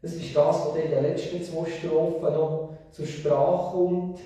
Das 0.02 0.14
ist 0.14 0.36
das, 0.36 0.66
was 0.66 0.76
in 0.76 0.90
den 0.90 1.04
letzten 1.04 1.44
zwei 1.44 1.70
Strophen 1.70 2.34
noch 2.34 2.70
zur 2.92 3.06
Sprache 3.06 3.72
kommt. 3.72 4.20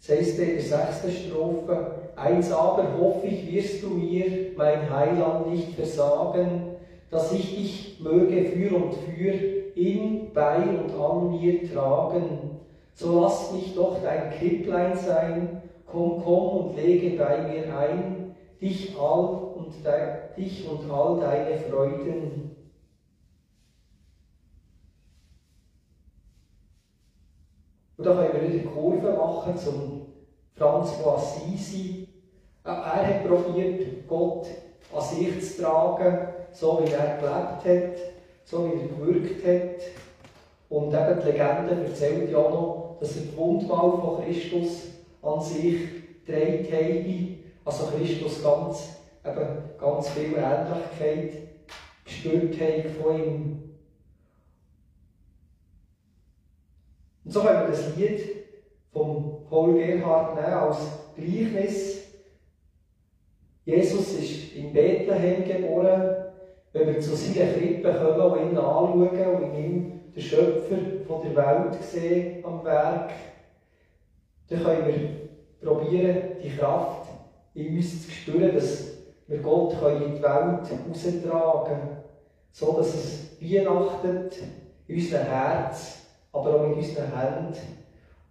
Das 0.00 0.18
heißt 0.18 0.38
in 0.40 0.54
der 0.54 0.60
sechsten 0.60 1.10
Strophe, 1.12 1.92
eins 2.16 2.50
aber 2.50 2.98
hoffe 2.98 3.28
ich, 3.28 3.52
wirst 3.52 3.82
du 3.82 3.90
mir, 3.90 4.52
mein 4.56 4.90
Heiland, 4.90 5.50
nicht 5.50 5.74
versagen, 5.74 6.74
dass 7.10 7.32
ich 7.32 7.56
dich 7.56 8.00
möge 8.00 8.44
für 8.46 8.74
und 8.74 8.94
für 8.94 9.32
in, 9.76 10.32
bei 10.32 10.56
und 10.56 10.92
an 10.92 11.30
mir 11.30 11.72
tragen. 11.72 12.49
So 12.94 13.20
lass 13.20 13.52
mich 13.52 13.74
doch 13.74 14.02
dein 14.02 14.30
Kripplein 14.30 14.96
sein, 14.96 15.62
komm, 15.86 16.22
komm 16.22 16.66
und 16.66 16.76
lege 16.76 17.16
bei 17.16 17.42
mir 17.42 17.76
ein, 17.76 18.34
dich 18.60 18.96
all 18.98 19.54
und 19.54 19.84
de, 19.84 20.34
dich 20.36 20.68
und 20.68 20.90
all 20.90 21.20
deine 21.20 21.58
Freuden. 21.58 22.56
Und 27.96 28.06
da 28.06 28.14
können 28.14 28.32
wir 28.32 28.52
wieder 28.52 28.70
Kurve 28.70 29.12
machen 29.12 29.56
zum 29.58 30.06
Franz 30.54 30.92
von 30.92 31.14
Assisi. 31.16 32.08
Er 32.64 33.06
hat 33.06 33.26
probiert, 33.26 34.08
Gott 34.08 34.46
an 34.94 35.02
sich 35.02 35.56
zu 35.56 35.62
tragen, 35.62 36.28
so 36.52 36.80
wie 36.82 36.92
er 36.92 37.18
gelebt 37.18 37.64
hat, 37.64 38.00
so 38.44 38.66
wie 38.66 38.80
er 38.80 38.88
gewirkt 38.88 39.44
hat. 39.44 39.99
Und 40.70 40.94
eben 40.94 41.20
die 41.20 41.26
Legende 41.32 41.84
erzählt 41.84 42.30
ja 42.30 42.38
noch, 42.38 42.96
dass 43.00 43.16
er 43.16 43.22
die 43.22 43.36
Wundwahl 43.36 43.90
von 44.00 44.24
Christus 44.24 44.86
an 45.20 45.40
sich 45.40 45.80
trägt 46.24 46.72
habe. 46.72 47.28
Also 47.64 47.86
Christus 47.96 48.42
ganz, 48.42 48.96
eben 49.24 49.48
ganz 49.78 50.08
viel 50.10 50.34
Ähnlichkeit 50.36 51.48
gespürt 52.04 52.54
hat 52.60 52.90
von 53.02 53.16
ihm. 53.16 53.62
Und 57.24 57.32
so 57.32 57.40
können 57.42 57.62
wir 57.62 57.68
das 57.68 57.96
Lied 57.96 58.20
von 58.92 59.44
Paul 59.48 59.74
Gerhard 59.74 60.36
nehmen 60.36 60.52
als 60.52 60.78
Gleichnis. 61.16 62.04
Jesus 63.64 64.12
ist 64.14 64.54
in 64.54 64.72
Bethlehem 64.72 65.44
geboren. 65.44 66.16
Wenn 66.72 66.86
wir 66.86 67.00
zu 67.00 67.16
seiner 67.16 67.52
Krippe 67.52 67.92
kommen 67.92 68.20
und 68.20 68.50
ihn 68.52 68.58
anschauen 68.58 69.34
und 69.34 69.42
in 69.42 69.64
ihm 69.64 69.99
den 70.14 70.22
Schöpfer 70.22 70.76
von 71.06 71.22
der 71.22 71.36
Welt 71.36 71.82
sehen 71.82 72.44
am 72.44 72.64
Werk, 72.64 73.12
dann 74.48 74.62
können 74.62 74.86
wir 74.86 75.68
probieren, 75.68 76.22
die 76.42 76.56
Kraft 76.56 77.08
in 77.54 77.76
uns 77.76 78.06
zu 78.06 78.10
spüren, 78.10 78.54
dass 78.54 78.98
wir 79.26 79.38
Gott 79.38 79.74
in 80.00 80.16
die 80.16 80.22
Welt 80.22 80.68
heraustragen 80.68 81.76
können, 81.78 81.96
so 82.50 82.72
dass 82.76 82.94
es 82.94 83.36
weihnachtet 83.40 84.38
in 84.88 84.96
unserem 84.96 85.26
Herz, 85.26 85.98
aber 86.32 86.56
auch 86.56 86.66
mit 86.66 86.78
unseren 86.78 87.16
Händen 87.16 87.54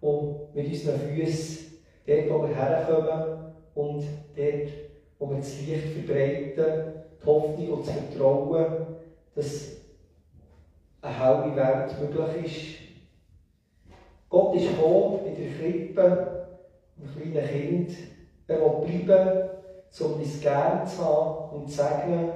und 0.02 0.54
mit 0.54 0.68
unseren 0.68 1.00
Füßen, 1.00 1.80
dort, 2.06 2.30
wo 2.30 2.48
wir 2.48 2.56
herkommen 2.56 3.54
und 3.76 4.04
dort, 4.36 4.70
wo 5.20 5.30
wir 5.30 5.38
das 5.38 5.58
Licht 5.60 6.06
verbreiten, 6.06 6.94
die 7.22 7.26
Hoffnung 7.26 7.70
und 7.72 7.88
das 7.88 7.94
Vertrauen, 7.94 8.88
dass 9.36 9.79
eine 11.02 11.14
helle 11.14 11.56
Welt 11.56 11.96
möglich 12.00 12.46
ist. 12.46 12.90
Gott 14.30 14.56
ist 14.56 14.70
gekommen 14.70 15.26
in 15.26 15.36
der 15.36 15.58
Krippe, 15.58 16.48
ein 16.98 17.32
kleines 17.32 17.52
Kind. 17.52 17.98
Er 18.48 18.62
will 18.62 19.00
bleiben, 19.06 19.50
um 20.00 20.14
uns 20.14 20.42
gern 20.42 20.86
zu 20.86 21.04
haben 21.04 21.56
und 21.56 21.70
zu 21.70 21.78
segnen. 21.78 22.32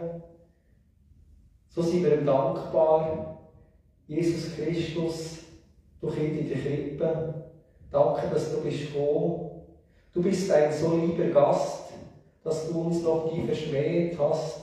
So 1.70 1.82
sind 1.82 2.04
wir 2.04 2.20
ihm 2.20 2.26
dankbar. 2.26 3.40
Jesus 4.08 4.56
Christus, 4.56 5.40
du 6.02 6.10
Kind 6.10 6.40
in 6.40 6.50
der 6.50 6.58
Krippe, 6.58 7.34
danke, 7.92 8.28
dass 8.32 8.52
du 8.52 8.62
bist 8.62 8.94
gekommen. 8.94 9.62
Du 10.14 10.22
bist 10.22 10.52
ein 10.52 10.72
so 10.72 10.98
lieber 10.98 11.26
Gast, 11.26 11.94
dass 12.44 12.68
du 12.68 12.82
uns 12.82 13.02
noch 13.02 13.32
nie 13.32 13.46
verschmäht 13.46 14.18
hast, 14.20 14.62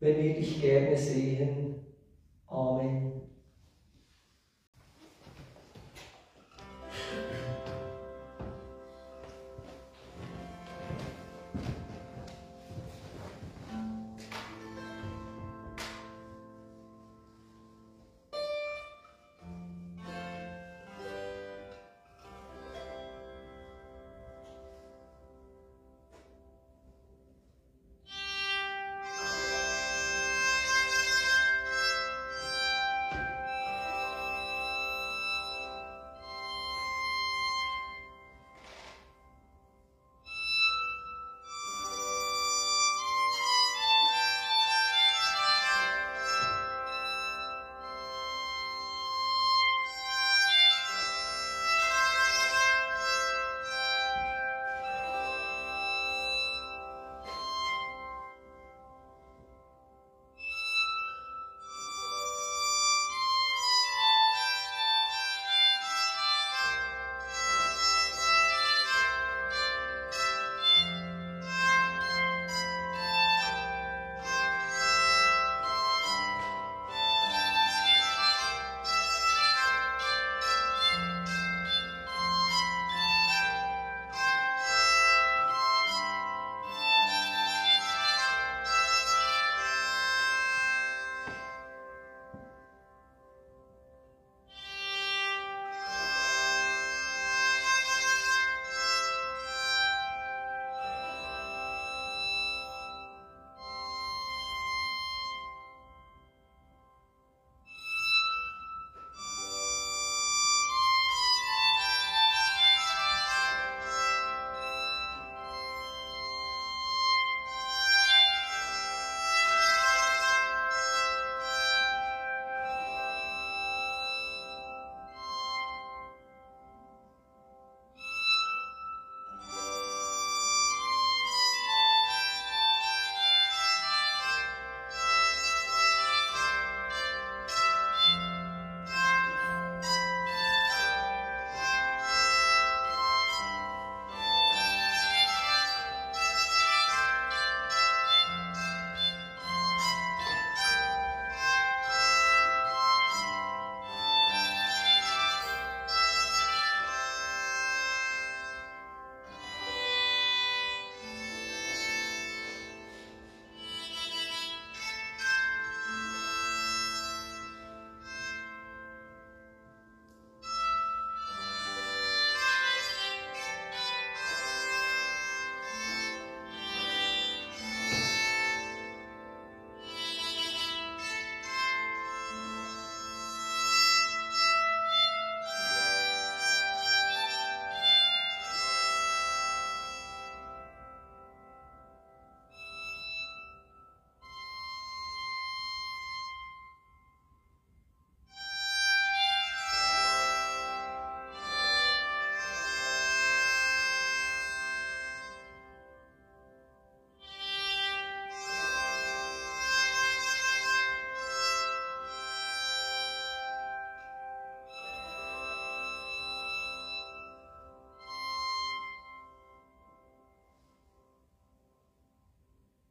wenn 0.00 0.22
wir 0.22 0.34
dich 0.34 0.60
gerne 0.60 0.96
sehen. 0.96 1.69
Amen. 2.50 3.19